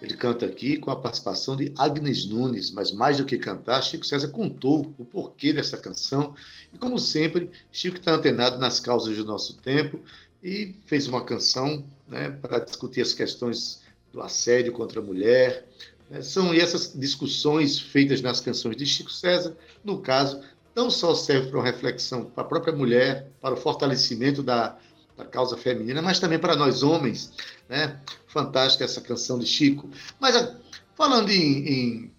Ele 0.00 0.14
canta 0.14 0.46
aqui 0.46 0.76
com 0.76 0.92
a 0.92 1.00
participação 1.00 1.56
de 1.56 1.74
Agnes 1.76 2.26
Nunes, 2.26 2.70
mas 2.70 2.92
mais 2.92 3.16
do 3.16 3.24
que 3.24 3.38
cantar, 3.38 3.82
Chico 3.82 4.06
César 4.06 4.28
contou 4.28 4.94
o 4.96 5.04
porquê 5.04 5.52
dessa 5.52 5.76
canção. 5.76 6.32
E 6.72 6.78
como 6.78 6.96
sempre, 6.96 7.50
Chico 7.72 7.96
está 7.96 8.12
antenado 8.12 8.58
nas 8.58 8.78
causas 8.78 9.16
do 9.16 9.24
nosso 9.24 9.56
tempo 9.56 9.98
e 10.44 10.76
fez 10.86 11.08
uma 11.08 11.24
canção 11.24 11.84
né, 12.06 12.30
para 12.30 12.60
discutir 12.60 13.00
as 13.00 13.12
questões 13.12 13.82
do 14.12 14.22
assédio 14.22 14.72
contra 14.72 15.00
a 15.00 15.04
mulher. 15.04 15.66
Né? 16.10 16.22
São 16.22 16.52
essas 16.52 16.92
discussões 16.94 17.78
feitas 17.78 18.20
nas 18.20 18.40
canções 18.40 18.76
de 18.76 18.86
Chico 18.86 19.10
César, 19.10 19.56
no 19.84 20.00
caso, 20.00 20.40
não 20.74 20.90
só 20.90 21.14
serve 21.14 21.48
para 21.48 21.58
uma 21.58 21.64
reflexão 21.64 22.24
para 22.24 22.44
a 22.44 22.46
própria 22.46 22.74
mulher, 22.74 23.30
para 23.40 23.54
o 23.54 23.56
fortalecimento 23.56 24.42
da 24.42 24.76
da 25.16 25.24
causa 25.24 25.56
feminina, 25.56 26.02
mas 26.02 26.20
também 26.20 26.38
para 26.38 26.54
nós 26.54 26.82
homens. 26.82 27.32
Né? 27.68 27.98
Fantástica 28.26 28.84
essa 28.84 29.00
canção 29.00 29.38
de 29.38 29.46
Chico. 29.46 29.88
Mas 30.20 30.36
ah, 30.36 30.56
falando 30.94 31.30
em, 31.30 31.68
em, 31.68 32.12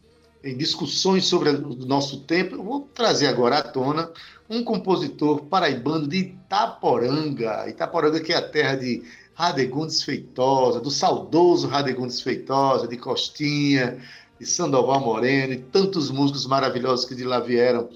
em 0.43 0.57
discussões 0.57 1.25
sobre 1.25 1.49
o 1.49 1.75
nosso 1.85 2.21
tempo, 2.21 2.55
eu 2.55 2.63
vou 2.63 2.89
trazer 2.93 3.27
agora 3.27 3.59
à 3.59 3.61
tona 3.61 4.11
um 4.49 4.63
compositor 4.63 5.43
paraibano 5.43 6.07
de 6.07 6.17
Itaporanga. 6.17 7.69
Itaporanga, 7.69 8.19
que 8.19 8.33
é 8.33 8.38
a 8.38 8.49
terra 8.49 8.75
de 8.75 9.03
Radegundes 9.38 10.01
Feitosa, 10.01 10.79
do 10.79 10.89
saudoso 10.89 11.67
Radegundes 11.67 12.19
Feitosa, 12.19 12.88
de 12.88 12.97
Costinha, 12.97 14.03
de 14.39 14.47
Sandoval 14.47 14.99
Moreno 14.99 15.53
e 15.53 15.57
tantos 15.57 16.09
músicos 16.09 16.47
maravilhosos 16.47 17.05
que 17.05 17.13
de 17.13 17.23
lá 17.23 17.39
vieram. 17.39 17.88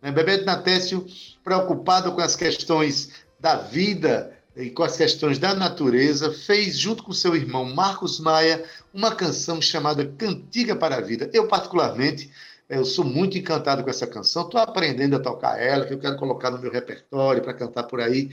Né? 0.00 0.10
Bebeto 0.10 0.46
Natécio, 0.46 1.06
preocupado 1.44 2.12
com 2.12 2.22
as 2.22 2.34
questões 2.34 3.10
da 3.38 3.56
vida 3.56 4.34
e 4.56 4.70
com 4.70 4.82
as 4.82 4.96
questões 4.96 5.38
da 5.38 5.54
natureza, 5.54 6.32
fez, 6.32 6.78
junto 6.78 7.02
com 7.02 7.12
seu 7.12 7.36
irmão 7.36 7.74
Marcos 7.74 8.18
Maia, 8.18 8.64
uma 8.94 9.14
canção 9.14 9.60
chamada 9.60 10.06
Cantiga 10.16 10.74
para 10.74 10.96
a 10.96 11.00
Vida. 11.02 11.28
Eu, 11.30 11.46
particularmente, 11.46 12.30
eu 12.70 12.86
sou 12.86 13.04
muito 13.04 13.36
encantado 13.36 13.84
com 13.84 13.90
essa 13.90 14.06
canção, 14.06 14.46
estou 14.46 14.58
aprendendo 14.58 15.16
a 15.16 15.20
tocar 15.20 15.60
ela, 15.60 15.84
que 15.84 15.92
eu 15.92 15.98
quero 15.98 16.16
colocar 16.16 16.50
no 16.50 16.58
meu 16.58 16.72
repertório 16.72 17.42
para 17.42 17.52
cantar 17.52 17.82
por 17.82 18.00
aí. 18.00 18.30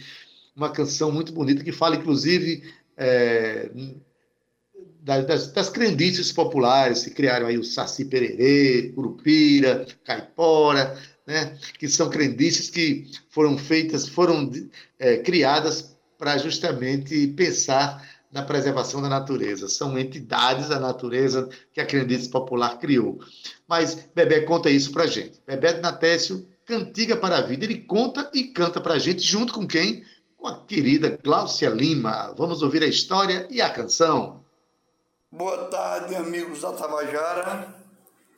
Uma 0.56 0.70
canção 0.70 1.12
muito 1.12 1.32
bonita 1.32 1.64
que 1.64 1.72
fala, 1.72 1.96
inclusive, 1.96 2.64
é, 2.98 3.70
das, 5.02 5.52
das 5.52 5.70
crendices 5.70 6.32
populares 6.32 7.04
que 7.04 7.12
criaram 7.12 7.48
aí 7.48 7.58
o 7.58 7.64
Saci 7.64 8.06
Pererê, 8.06 8.92
Curupira, 8.96 9.86
Caipora, 10.04 10.98
né, 11.26 11.58
que 11.78 11.88
são 11.88 12.10
crendices 12.10 12.70
que 12.70 13.10
foram 13.30 13.58
feitas, 13.58 14.08
foram 14.08 14.50
é, 15.00 15.18
criadas 15.18 15.96
para 16.18 16.38
justamente 16.38 17.28
pensar 17.28 18.08
na 18.32 18.42
preservação 18.42 19.02
da 19.02 19.10
natureza. 19.10 19.68
São 19.68 19.98
entidades 19.98 20.70
da 20.70 20.80
natureza 20.80 21.50
que 21.72 21.82
a 21.82 21.86
crendice 21.86 22.30
popular 22.30 22.80
criou. 22.80 23.20
Mas 23.68 24.08
Bebé 24.16 24.42
conta 24.42 24.70
isso 24.70 24.92
para 24.92 25.06
gente. 25.06 25.40
Bebé 25.46 25.74
de 25.74 25.82
Natécio, 25.82 26.48
Cantiga 26.66 27.16
para 27.18 27.38
a 27.38 27.42
Vida. 27.42 27.66
Ele 27.66 27.80
conta 27.80 28.30
e 28.34 28.46
canta 28.46 28.80
para 28.80 28.96
a 28.96 29.00
gente, 29.00 29.22
junto 29.22 29.54
com 29.54 29.68
quem? 29.68 30.04
Com 30.44 30.50
a 30.50 30.60
querida 30.66 31.18
Gláucia 31.24 31.70
Lima. 31.70 32.34
Vamos 32.38 32.62
ouvir 32.62 32.84
a 32.84 32.86
história 32.86 33.48
e 33.50 33.62
a 33.62 33.70
canção. 33.70 34.44
Boa 35.32 35.70
tarde, 35.70 36.16
amigos 36.16 36.60
da 36.60 36.74
Tabajara. 36.74 37.74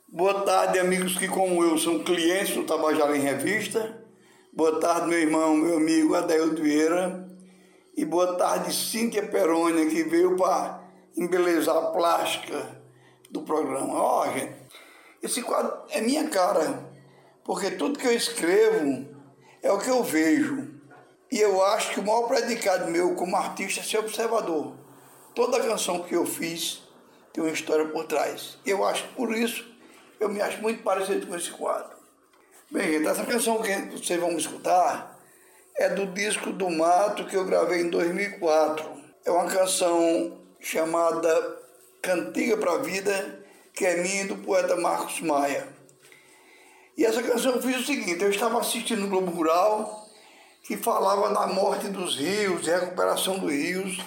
Boa 0.06 0.42
tarde, 0.42 0.78
amigos 0.78 1.18
que, 1.18 1.26
como 1.26 1.64
eu, 1.64 1.76
são 1.76 2.04
clientes 2.04 2.54
do 2.54 2.62
Tabajara 2.62 3.16
em 3.16 3.22
Revista. 3.22 4.00
Boa 4.52 4.78
tarde, 4.78 5.08
meu 5.08 5.18
irmão, 5.18 5.56
meu 5.56 5.78
amigo 5.78 6.14
Adelio 6.14 6.54
Vieira. 6.54 7.28
E 7.96 8.04
boa 8.04 8.36
tarde, 8.36 8.72
Cíntia 8.72 9.26
Perônia, 9.26 9.90
que 9.90 10.04
veio 10.04 10.36
para 10.36 10.84
embelezar 11.16 11.76
a 11.76 11.90
plástica 11.90 12.80
do 13.32 13.42
programa. 13.42 13.92
Ó, 13.94 14.22
oh, 14.22 14.32
gente, 14.32 14.54
esse 15.20 15.42
quadro 15.42 15.76
é 15.90 16.00
minha 16.00 16.28
cara, 16.28 16.88
porque 17.44 17.72
tudo 17.72 17.98
que 17.98 18.06
eu 18.06 18.14
escrevo 18.14 19.08
é 19.60 19.72
o 19.72 19.78
que 19.80 19.90
eu 19.90 20.04
vejo. 20.04 20.75
E 21.36 21.40
eu 21.42 21.62
acho 21.62 21.90
que 21.90 22.00
o 22.00 22.02
maior 22.02 22.22
predicado 22.22 22.90
meu 22.90 23.14
como 23.14 23.36
artista 23.36 23.80
é 23.80 23.82
ser 23.82 23.98
observador. 23.98 24.72
Toda 25.34 25.62
canção 25.62 26.02
que 26.02 26.16
eu 26.16 26.24
fiz 26.24 26.80
tem 27.30 27.44
uma 27.44 27.52
história 27.52 27.84
por 27.88 28.06
trás. 28.06 28.56
Eu 28.64 28.82
acho 28.82 29.06
por 29.08 29.34
isso 29.36 29.70
eu 30.18 30.30
me 30.30 30.40
acho 30.40 30.62
muito 30.62 30.82
parecido 30.82 31.26
com 31.26 31.36
esse 31.36 31.50
quadro. 31.50 31.94
Bem, 32.70 32.90
gente, 32.90 33.06
essa 33.06 33.22
canção 33.26 33.60
que 33.60 33.70
vocês 33.94 34.18
vão 34.18 34.34
escutar 34.38 35.14
é 35.76 35.90
do 35.90 36.06
disco 36.06 36.54
do 36.54 36.70
Mato 36.70 37.26
que 37.26 37.36
eu 37.36 37.44
gravei 37.44 37.82
em 37.82 37.90
2004. 37.90 38.90
É 39.22 39.30
uma 39.30 39.44
canção 39.44 40.40
chamada 40.58 41.58
Cantiga 42.00 42.56
para 42.56 42.72
a 42.72 42.78
Vida, 42.78 43.44
que 43.74 43.84
é 43.84 43.98
minha 43.98 44.22
e 44.22 44.28
do 44.28 44.36
poeta 44.38 44.74
Marcos 44.74 45.20
Maia. 45.20 45.68
E 46.96 47.04
essa 47.04 47.22
canção 47.22 47.56
eu 47.56 47.60
fiz 47.60 47.76
o 47.80 47.84
seguinte: 47.84 48.24
eu 48.24 48.30
estava 48.30 48.58
assistindo 48.58 49.04
o 49.04 49.10
Globo 49.10 49.30
Rural, 49.32 50.05
que 50.66 50.76
falava 50.76 51.32
da 51.32 51.46
morte 51.46 51.88
dos 51.88 52.16
rios, 52.16 52.62
de 52.62 52.70
recuperação 52.70 53.38
dos 53.38 53.52
rios, 53.52 53.98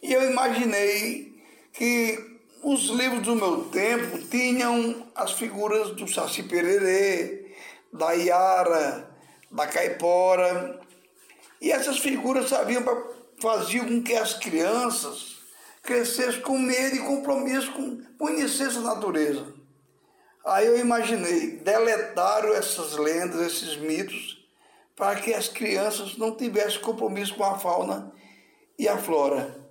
e 0.00 0.12
eu 0.12 0.30
imaginei 0.30 1.42
que 1.72 2.38
os 2.62 2.86
livros 2.90 3.22
do 3.22 3.34
meu 3.34 3.64
tempo 3.64 4.18
tinham 4.28 5.08
as 5.14 5.32
figuras 5.32 5.90
do 5.96 6.06
Saci 6.06 6.44
Pererê, 6.44 7.52
da 7.92 8.12
Iara, 8.12 9.10
da 9.50 9.66
Caipora, 9.66 10.80
e 11.60 11.72
essas 11.72 11.98
figuras 11.98 12.48
sabiam 12.48 12.84
faziam 13.40 13.86
com 13.86 14.02
que 14.02 14.14
as 14.14 14.34
crianças 14.34 15.38
crescessem 15.82 16.40
com 16.42 16.58
medo 16.58 16.96
e 16.96 17.00
compromisso 17.00 17.72
com 17.72 18.00
conhecer 18.18 18.68
essa 18.68 18.80
natureza. 18.80 19.46
Aí 20.44 20.66
eu 20.66 20.78
imaginei, 20.78 21.56
deletaram 21.58 22.52
essas 22.54 22.96
lendas, 22.96 23.40
esses 23.40 23.76
mitos, 23.76 24.37
para 24.98 25.20
que 25.20 25.32
as 25.32 25.48
crianças 25.48 26.16
não 26.16 26.34
tivessem 26.34 26.80
compromisso 26.80 27.36
com 27.36 27.44
a 27.44 27.56
fauna 27.56 28.12
e 28.76 28.88
a 28.88 28.98
flora. 28.98 29.64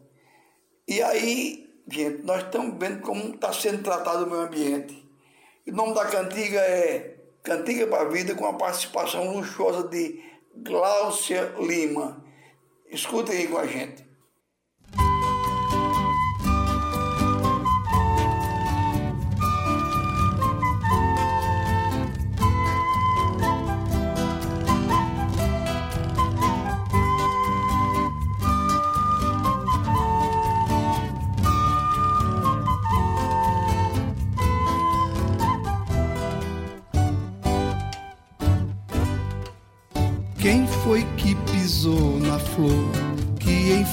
E 0.87 1.01
aí, 1.03 1.69
gente, 1.91 2.23
nós 2.23 2.43
estamos 2.43 2.77
vendo 2.79 3.01
como 3.01 3.35
está 3.35 3.51
sendo 3.51 3.83
tratado 3.83 4.23
o 4.23 4.29
meio 4.29 4.43
ambiente. 4.43 5.05
O 5.67 5.71
nome 5.73 5.93
da 5.93 6.05
cantiga 6.05 6.61
é 6.61 7.17
Cantiga 7.43 7.87
para 7.87 8.03
a 8.03 8.09
Vida, 8.09 8.35
com 8.35 8.45
a 8.45 8.53
participação 8.53 9.35
luxuosa 9.35 9.89
de 9.89 10.23
Gláucia 10.55 11.53
Lima. 11.59 12.23
Escutem 12.89 13.35
aí 13.35 13.47
com 13.49 13.57
a 13.57 13.67
gente. 13.67 14.06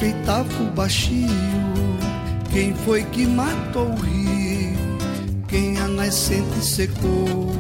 Que 0.05 0.09
enfeitava 0.09 0.63
o 0.63 0.71
baixio? 0.73 1.29
Quem 2.51 2.75
foi 2.75 3.05
que 3.05 3.27
matou 3.27 3.89
o 3.89 3.95
rio? 3.97 4.77
Quem 5.49 5.79
a 5.79 5.89
nascente 5.89 6.63
secou? 6.63 7.53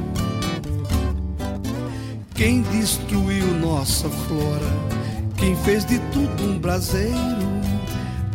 Quem 2.35 2.63
destruiu 2.63 3.47
nossa 3.59 4.09
flora? 4.11 4.67
Quem 5.37 5.57
fez 5.57 5.85
de 5.87 5.99
tudo 6.13 6.45
um 6.45 6.59
braseiro? 6.59 7.15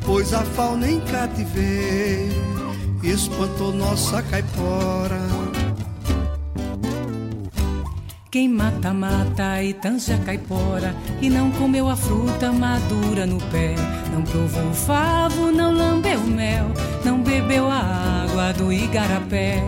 Pois 0.06 0.34
a 0.34 0.42
fauna 0.42 0.90
em 0.90 1.00
cativeiro 1.02 2.34
espantou 3.04 3.72
nossa 3.72 4.24
caipora. 4.24 5.20
Quem 8.32 8.48
mata, 8.48 8.94
mata 8.94 9.64
e 9.64 9.74
tanja 9.74 10.16
caipora 10.20 10.96
E 11.20 11.32
não 11.32 11.50
comeu 11.50 11.90
a 11.90 11.96
fruta 11.96 12.52
madura 12.52 13.26
no 13.26 13.40
pé. 13.46 13.74
Não 14.14 14.22
provou 14.22 14.70
o 14.70 14.74
favo, 14.74 15.52
não 15.52 15.74
lambeu 15.74 16.20
o 16.20 16.28
mel 16.28 16.68
Não 17.04 17.24
bebeu 17.24 17.68
a 17.68 18.26
água 18.28 18.54
do 18.54 18.72
igarapé. 18.72 19.64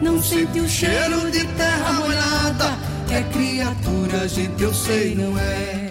Não 0.00 0.22
sentiu 0.22 0.64
o 0.64 0.68
cheiro 0.68 1.30
de 1.30 1.44
terra 1.48 1.92
molhada 1.92 2.78
É 3.10 3.22
criatura, 3.30 4.26
gente, 4.26 4.62
eu 4.62 4.72
sei, 4.72 5.14
não 5.14 5.38
é. 5.38 5.88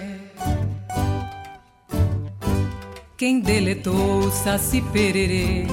Quem 3.15 3.39
deletou 3.39 4.19
o 4.19 4.31
saci 4.31 4.81
pererê 4.91 5.67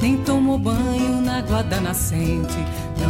nem 0.00 0.16
tomou 0.18 0.58
banho 0.58 1.20
na 1.20 1.38
água 1.38 1.62
da 1.62 1.78
nascente. 1.78 2.56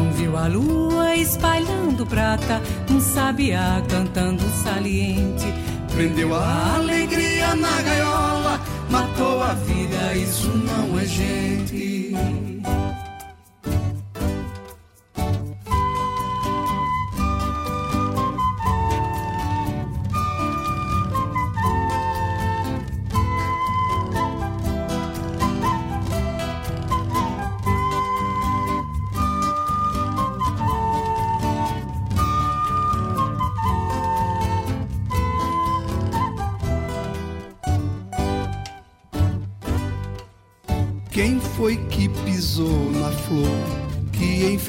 Não 0.01 0.11
viu 0.13 0.35
a 0.35 0.47
lua 0.47 1.15
espalhando 1.15 2.07
prata, 2.07 2.63
um 2.91 2.99
sabiá 2.99 3.83
cantando 3.87 4.43
saliente. 4.65 5.45
Prendeu 5.93 6.35
a 6.35 6.77
alegria 6.77 7.55
na 7.55 7.83
gaiola, 7.83 8.61
matou 8.89 9.43
a 9.43 9.53
vida, 9.53 10.15
isso 10.15 10.49
não 10.49 10.99
é 10.99 11.05
gente. 11.05 12.15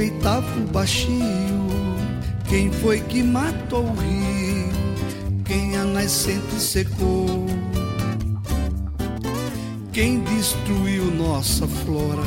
Enfeitava 0.01 0.59
o 0.59 0.65
baixio? 0.71 1.11
Quem 2.49 2.71
foi 2.71 3.01
que 3.01 3.21
matou 3.21 3.85
o 3.85 3.93
rio? 3.93 4.71
Quem 5.45 5.77
a 5.77 5.83
nascente 5.83 6.59
secou? 6.59 7.45
Quem 9.93 10.21
destruiu 10.21 11.05
nossa 11.11 11.67
flora? 11.67 12.23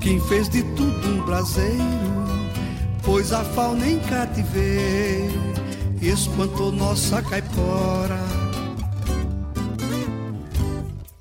Quem 0.00 0.20
fez 0.20 0.50
de 0.50 0.62
tudo 0.74 1.08
um 1.08 1.24
braseiro? 1.24 1.78
Pôs 3.02 3.32
a 3.32 3.42
fauna 3.42 3.88
em 3.88 3.98
cativeiro, 4.00 5.40
espantou 6.02 6.70
nossa 6.70 7.22
caipora. 7.22 8.37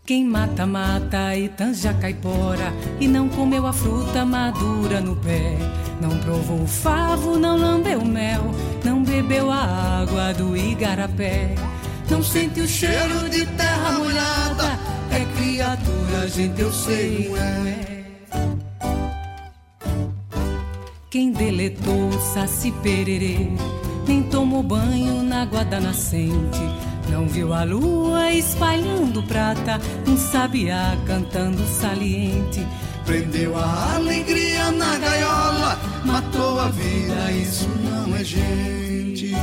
Quem 0.07 0.23
mata, 0.23 0.65
mata 0.65 1.35
e 1.35 1.49
tanja 1.49 1.93
caipora 1.93 2.71
E 2.97 3.09
não 3.09 3.27
comeu 3.27 3.67
a 3.67 3.73
fruta 3.73 4.23
madura 4.23 5.01
no 5.01 5.17
pé. 5.17 5.57
Não 5.99 6.17
provou 6.19 6.61
o 6.61 6.65
favo, 6.65 7.37
não 7.37 7.57
lambeu 7.57 8.05
mel 8.05 8.55
Não 8.85 9.03
bebeu 9.03 9.51
a 9.51 9.99
água 10.01 10.33
do 10.33 10.55
igarapé. 10.55 11.53
Não 12.09 12.23
sente 12.23 12.61
o 12.61 12.67
cheiro 12.67 13.29
de 13.29 13.45
terra 13.47 13.91
molhada 13.99 14.79
É 15.11 15.25
criatura, 15.37 16.29
gente, 16.29 16.61
eu 16.61 16.71
sei, 16.71 17.29
não 17.29 17.67
é. 17.67 17.97
Quem 21.09 21.33
deletou 21.33 22.13
saci 22.33 22.71
pererê 22.81 23.49
Nem 24.07 24.23
tomou 24.23 24.63
banho 24.63 25.21
na 25.21 25.41
água 25.41 25.65
da 25.65 25.81
nascente 25.81 26.87
não 27.09 27.27
viu 27.27 27.53
a 27.53 27.63
lua 27.63 28.31
espalhando 28.33 29.23
prata, 29.23 29.79
um 30.07 30.17
sabiá 30.17 30.97
cantando 31.05 31.63
saliente. 31.67 32.65
Prendeu 33.05 33.57
a 33.57 33.95
alegria 33.95 34.71
na 34.71 34.97
gaiola, 34.97 35.79
matou 36.05 36.59
a 36.59 36.69
vida, 36.69 37.31
isso 37.31 37.69
não 37.83 38.15
é 38.15 38.23
gente. 38.23 39.33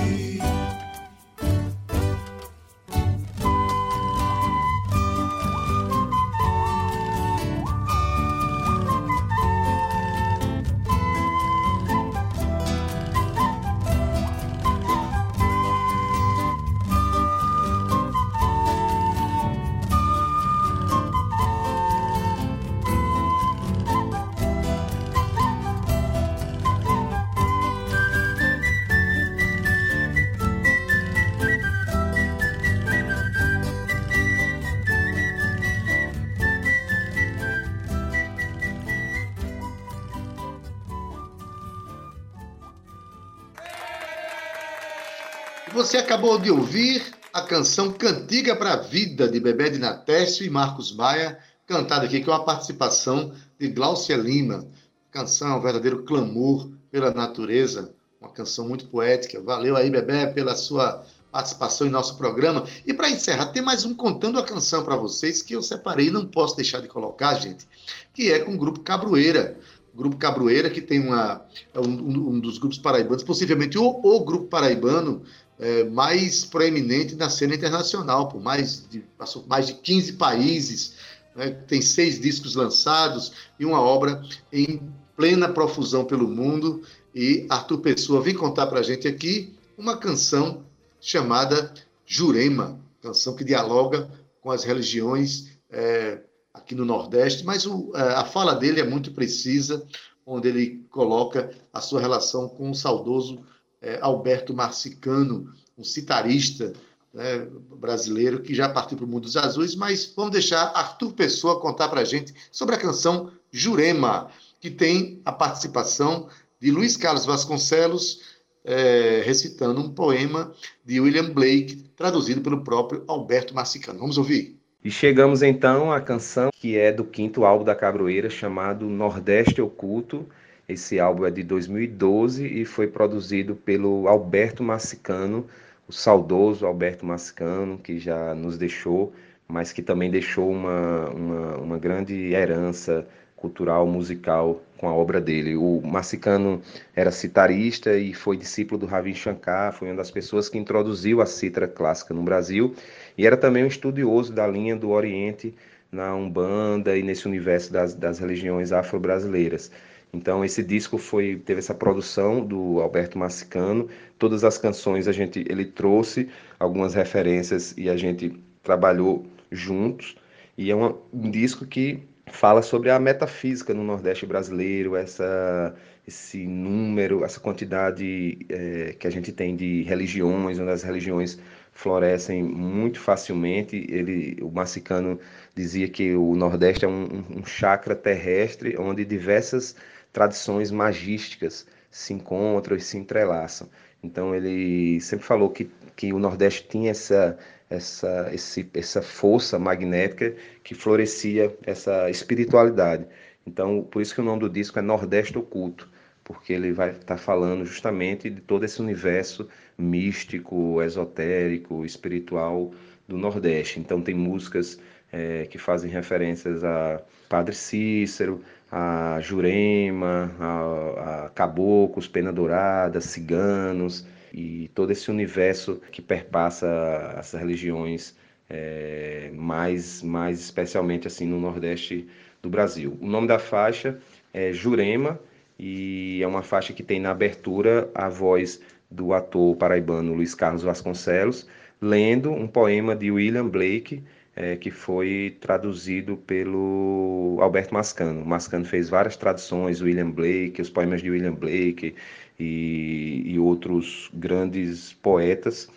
Você 45.94 45.98
acabou 45.98 46.40
de 46.40 46.50
ouvir 46.50 47.04
a 47.32 47.40
canção 47.40 47.92
Cantiga 47.92 48.56
para 48.56 48.72
a 48.72 48.76
Vida, 48.78 49.28
de 49.28 49.38
Bebé 49.38 49.70
de 49.70 49.78
Natécio 49.78 50.44
e 50.44 50.50
Marcos 50.50 50.92
Maia, 50.92 51.38
cantada 51.68 52.04
aqui 52.04 52.20
com 52.20 52.32
a 52.32 52.42
participação 52.42 53.32
de 53.60 53.68
Glaucia 53.68 54.16
Lima. 54.16 54.66
Canção, 55.12 55.56
um 55.56 55.62
verdadeiro 55.62 56.02
clamor 56.02 56.68
pela 56.90 57.14
natureza, 57.14 57.94
uma 58.20 58.28
canção 58.28 58.66
muito 58.66 58.88
poética. 58.88 59.40
Valeu 59.40 59.76
aí, 59.76 59.88
Bebé, 59.88 60.26
pela 60.26 60.56
sua 60.56 61.06
participação 61.30 61.86
em 61.86 61.90
nosso 61.90 62.16
programa. 62.16 62.66
E 62.84 62.92
para 62.92 63.08
encerrar, 63.08 63.52
tem 63.52 63.62
mais 63.62 63.84
um 63.84 63.94
Contando 63.94 64.40
a 64.40 64.44
Canção 64.44 64.82
para 64.82 64.96
vocês 64.96 65.42
que 65.42 65.54
eu 65.54 65.62
separei 65.62 66.08
e 66.08 66.10
não 66.10 66.26
posso 66.26 66.56
deixar 66.56 66.80
de 66.80 66.88
colocar, 66.88 67.34
gente, 67.34 67.68
que 68.12 68.32
é 68.32 68.40
com 68.40 68.54
o 68.54 68.58
grupo 68.58 68.80
Cabroeira. 68.80 69.60
Grupo 69.94 70.16
Cabroeira, 70.16 70.68
que 70.68 70.80
tem 70.80 71.00
uma, 71.00 71.44
é 71.72 71.80
um, 71.80 72.30
um 72.30 72.40
dos 72.40 72.58
grupos 72.58 72.78
paraibanos, 72.78 73.22
possivelmente 73.22 73.78
o, 73.78 73.84
o 73.84 74.24
grupo 74.24 74.46
paraibano 74.46 75.22
é, 75.58 75.84
mais 75.84 76.44
proeminente 76.44 77.14
na 77.14 77.30
cena 77.30 77.54
internacional, 77.54 78.28
por 78.28 78.40
mais 78.40 78.86
de, 78.88 79.00
passou 79.16 79.44
mais 79.46 79.66
de 79.66 79.74
15 79.74 80.14
países, 80.14 80.94
né, 81.34 81.50
tem 81.50 81.80
seis 81.80 82.20
discos 82.20 82.54
lançados 82.54 83.32
e 83.58 83.64
uma 83.64 83.80
obra 83.80 84.22
em 84.52 84.82
plena 85.16 85.48
profusão 85.48 86.04
pelo 86.04 86.28
mundo. 86.28 86.82
E 87.14 87.46
Arthur 87.48 87.78
Pessoa 87.78 88.20
vem 88.20 88.34
contar 88.34 88.66
para 88.66 88.80
a 88.80 88.82
gente 88.82 89.06
aqui 89.06 89.54
uma 89.78 89.96
canção 89.96 90.64
chamada 91.00 91.72
Jurema, 92.04 92.80
canção 93.00 93.36
que 93.36 93.44
dialoga 93.44 94.10
com 94.40 94.50
as 94.50 94.64
religiões 94.64 95.48
é, 95.70 96.20
aqui 96.54 96.74
no 96.74 96.84
Nordeste, 96.84 97.44
mas 97.44 97.66
o, 97.66 97.90
é, 97.94 98.00
a 98.14 98.24
fala 98.24 98.54
dele 98.54 98.80
é 98.80 98.84
muito 98.84 99.12
precisa, 99.12 99.84
onde 100.24 100.48
ele 100.48 100.86
coloca 100.88 101.50
a 101.72 101.80
sua 101.80 102.00
relação 102.00 102.48
com 102.48 102.70
o 102.70 102.74
saudoso 102.74 103.44
é, 103.82 103.98
Alberto 104.00 104.54
Marcicano, 104.54 105.52
um 105.76 105.82
citarista 105.82 106.72
né, 107.12 107.46
brasileiro 107.76 108.40
que 108.40 108.54
já 108.54 108.68
partiu 108.68 108.96
para 108.96 109.04
o 109.04 109.08
mundo 109.08 109.24
dos 109.24 109.36
azuis, 109.36 109.74
mas 109.74 110.12
vamos 110.16 110.32
deixar 110.32 110.72
Arthur 110.74 111.12
Pessoa 111.12 111.60
contar 111.60 111.88
para 111.88 112.00
a 112.00 112.04
gente 112.04 112.32
sobre 112.50 112.76
a 112.76 112.78
canção 112.78 113.30
Jurema, 113.50 114.30
que 114.60 114.70
tem 114.70 115.20
a 115.24 115.32
participação 115.32 116.28
de 116.60 116.70
Luiz 116.70 116.96
Carlos 116.96 117.26
Vasconcelos, 117.26 118.20
é, 118.64 119.22
recitando 119.24 119.80
um 119.80 119.90
poema 119.90 120.54
de 120.84 120.98
William 120.98 121.30
Blake, 121.30 121.84
traduzido 121.94 122.40
pelo 122.40 122.64
próprio 122.64 123.04
Alberto 123.06 123.54
Marcicano. 123.54 123.98
Vamos 123.98 124.16
ouvir. 124.16 124.58
E 124.84 124.90
chegamos 124.90 125.42
então 125.42 125.90
à 125.90 125.98
canção 125.98 126.50
que 126.52 126.76
é 126.76 126.92
do 126.92 127.04
quinto 127.04 127.46
álbum 127.46 127.64
da 127.64 127.74
Cabroeira, 127.74 128.28
chamado 128.28 128.86
Nordeste 128.86 129.62
Oculto, 129.62 130.28
esse 130.68 131.00
álbum 131.00 131.24
é 131.24 131.30
de 131.30 131.42
2012 131.42 132.46
e 132.46 132.66
foi 132.66 132.86
produzido 132.86 133.56
pelo 133.56 134.06
Alberto 134.06 134.62
Massicano, 134.62 135.46
o 135.88 135.92
saudoso 135.92 136.66
Alberto 136.66 137.06
Massicano, 137.06 137.78
que 137.78 137.98
já 137.98 138.34
nos 138.34 138.58
deixou, 138.58 139.14
mas 139.48 139.72
que 139.72 139.80
também 139.80 140.10
deixou 140.10 140.50
uma, 140.50 141.08
uma, 141.08 141.56
uma 141.56 141.78
grande 141.78 142.34
herança 142.34 143.06
cultural, 143.44 143.86
musical 143.86 144.62
com 144.78 144.88
a 144.88 144.94
obra 144.94 145.20
dele. 145.20 145.54
O 145.54 145.82
Massicano 145.84 146.62
era 146.96 147.10
citarista 147.10 147.94
e 147.94 148.14
foi 148.14 148.38
discípulo 148.38 148.78
do 148.80 148.86
Ravi 148.86 149.14
Shankar, 149.14 149.74
foi 149.74 149.88
uma 149.88 149.96
das 149.96 150.10
pessoas 150.10 150.48
que 150.48 150.56
introduziu 150.56 151.20
a 151.20 151.26
cítara 151.26 151.68
clássica 151.68 152.14
no 152.14 152.22
Brasil 152.22 152.74
e 153.18 153.26
era 153.26 153.36
também 153.36 153.62
um 153.62 153.66
estudioso 153.66 154.32
da 154.32 154.46
linha 154.46 154.74
do 154.74 154.90
Oriente 154.90 155.54
na 155.92 156.14
Umbanda 156.14 156.96
e 156.96 157.02
nesse 157.02 157.28
universo 157.28 157.70
das, 157.70 157.94
das 157.94 158.18
religiões 158.18 158.72
afro-brasileiras. 158.72 159.70
Então 160.10 160.42
esse 160.42 160.62
disco 160.62 160.96
foi 160.96 161.36
teve 161.36 161.58
essa 161.58 161.74
produção 161.74 162.44
do 162.44 162.80
Alberto 162.80 163.18
Massicano. 163.18 163.88
Todas 164.18 164.42
as 164.42 164.56
canções 164.56 165.06
a 165.06 165.12
gente 165.12 165.44
ele 165.50 165.66
trouxe 165.66 166.30
algumas 166.58 166.94
referências 166.94 167.74
e 167.76 167.90
a 167.90 167.96
gente 167.96 168.40
trabalhou 168.62 169.26
juntos. 169.50 170.16
E 170.56 170.70
é 170.70 170.74
uma, 170.74 170.96
um 171.12 171.30
disco 171.30 171.66
que 171.66 172.02
fala 172.34 172.62
sobre 172.62 172.90
a 172.90 172.98
metafísica 172.98 173.72
no 173.72 173.84
Nordeste 173.84 174.26
brasileiro, 174.26 174.96
essa 174.96 175.74
esse 176.06 176.46
número, 176.46 177.24
essa 177.24 177.40
quantidade 177.40 178.36
é, 178.50 178.94
que 178.98 179.06
a 179.06 179.10
gente 179.10 179.32
tem 179.32 179.56
de 179.56 179.82
religiões, 179.84 180.58
onde 180.58 180.70
as 180.70 180.82
religiões 180.82 181.38
florescem 181.72 182.42
muito 182.42 183.00
facilmente. 183.00 183.86
Ele, 183.88 184.36
o 184.42 184.50
Massicano 184.50 185.18
dizia 185.54 185.88
que 185.88 186.14
o 186.14 186.34
Nordeste 186.36 186.84
é 186.84 186.88
um, 186.88 187.24
um 187.38 187.46
chakra 187.46 187.94
terrestre 187.94 188.76
onde 188.78 189.04
diversas 189.04 189.74
tradições 190.12 190.70
magísticas 190.70 191.66
se 191.90 192.12
encontram 192.12 192.76
e 192.76 192.80
se 192.80 192.98
entrelaçam. 192.98 193.68
Então 194.02 194.34
ele 194.34 195.00
sempre 195.00 195.24
falou 195.24 195.48
que, 195.48 195.70
que 195.96 196.12
o 196.12 196.18
Nordeste 196.18 196.66
tinha 196.68 196.90
essa, 196.90 197.38
essa, 197.68 198.30
esse, 198.32 198.68
essa 198.74 199.02
força 199.02 199.58
magnética 199.58 200.34
que 200.62 200.74
florescia 200.74 201.54
essa 201.64 202.08
espiritualidade. 202.10 203.06
Então, 203.46 203.82
por 203.82 204.00
isso 204.00 204.14
que 204.14 204.20
o 204.20 204.24
nome 204.24 204.40
do 204.40 204.48
disco 204.48 204.78
é 204.78 204.82
Nordeste 204.82 205.38
Oculto, 205.38 205.88
porque 206.22 206.52
ele 206.52 206.72
vai 206.72 206.90
estar 206.90 207.04
tá 207.04 207.16
falando 207.16 207.64
justamente 207.66 208.30
de 208.30 208.40
todo 208.40 208.64
esse 208.64 208.80
universo 208.80 209.48
místico, 209.76 210.80
esotérico, 210.82 211.84
espiritual 211.84 212.72
do 213.06 213.18
Nordeste. 213.18 213.80
Então, 213.80 214.00
tem 214.00 214.14
músicas 214.14 214.78
é, 215.12 215.46
que 215.46 215.58
fazem 215.58 215.90
referências 215.90 216.64
a 216.64 217.02
Padre 217.28 217.54
Cícero, 217.54 218.42
a 218.72 219.18
Jurema, 219.20 220.34
a, 220.40 221.24
a 221.26 221.30
caboclos, 221.30 222.08
pena 222.08 222.32
dourada, 222.32 223.00
ciganos 223.00 224.06
e 224.34 224.68
todo 224.74 224.90
esse 224.90 225.10
universo 225.12 225.80
que 225.92 226.02
perpassa 226.02 227.14
essas 227.16 227.38
religiões 227.38 228.16
é, 228.50 229.30
mais, 229.32 230.02
mais 230.02 230.40
especialmente 230.40 231.06
assim 231.06 231.24
no 231.24 231.40
Nordeste 231.40 232.08
do 232.42 232.50
Brasil. 232.50 232.98
O 233.00 233.06
nome 233.06 233.28
da 233.28 233.38
faixa 233.38 233.96
é 234.32 234.52
Jurema 234.52 235.20
e 235.56 236.20
é 236.20 236.26
uma 236.26 236.42
faixa 236.42 236.72
que 236.72 236.82
tem 236.82 236.98
na 236.98 237.12
abertura 237.12 237.88
a 237.94 238.08
voz 238.08 238.60
do 238.90 239.14
ator 239.14 239.54
paraibano 239.56 240.12
Luiz 240.14 240.34
Carlos 240.34 240.64
Vasconcelos 240.64 241.48
lendo 241.80 242.32
um 242.32 242.48
poema 242.48 242.96
de 242.96 243.12
William 243.12 243.46
Blake 243.46 244.02
é, 244.36 244.56
que 244.56 244.70
foi 244.70 245.36
traduzido 245.40 246.16
pelo 246.16 247.38
Alberto 247.40 247.72
Mascano. 247.72 248.24
Mascano 248.24 248.64
fez 248.64 248.88
várias 248.88 249.16
traduções, 249.16 249.80
William 249.80 250.10
Blake, 250.10 250.60
os 250.60 250.70
poemas 250.70 251.02
de 251.02 251.10
William 251.10 251.34
Blake 251.34 251.94
e, 252.38 253.22
e 253.26 253.38
outros 253.38 254.10
grandes 254.12 254.92
poetas, 254.92 255.68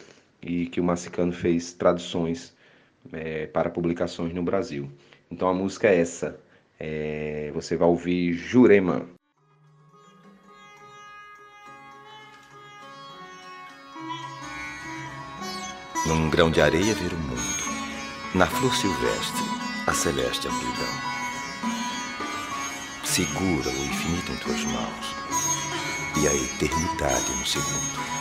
e 0.42 0.68
que 0.68 0.80
o 0.80 0.84
Mascano 0.84 1.32
fez 1.32 1.74
traduções 1.74 2.54
é, 3.12 3.48
para 3.48 3.70
publicações 3.70 4.34
no 4.34 4.44
Brasil. 4.44 4.90
Então 5.32 5.48
a 5.48 5.54
música 5.54 5.88
é 5.88 6.00
essa. 6.00 6.40
É, 6.80 7.52
você 7.54 7.76
vai 7.76 7.88
ouvir 7.88 8.34
Jurema. 8.34 9.06
Num 16.06 16.30
grão 16.30 16.50
de 16.50 16.62
areia 16.62 16.94
ver 16.94 17.14
o 17.14 17.18
mundo 17.18 17.68
na 18.36 18.46
flor 18.46 18.74
silvestre, 18.76 19.42
a 19.88 19.94
celeste 19.94 20.48
amplidão. 20.48 21.18
Segura 23.04 23.70
o 23.70 23.86
infinito 23.86 24.32
em 24.32 24.38
tuas 24.38 24.64
mãos 24.66 25.47
e 26.24 26.28
a 26.28 26.34
eternidade 26.34 27.32
no 27.38 27.46
segundo. 27.46 28.17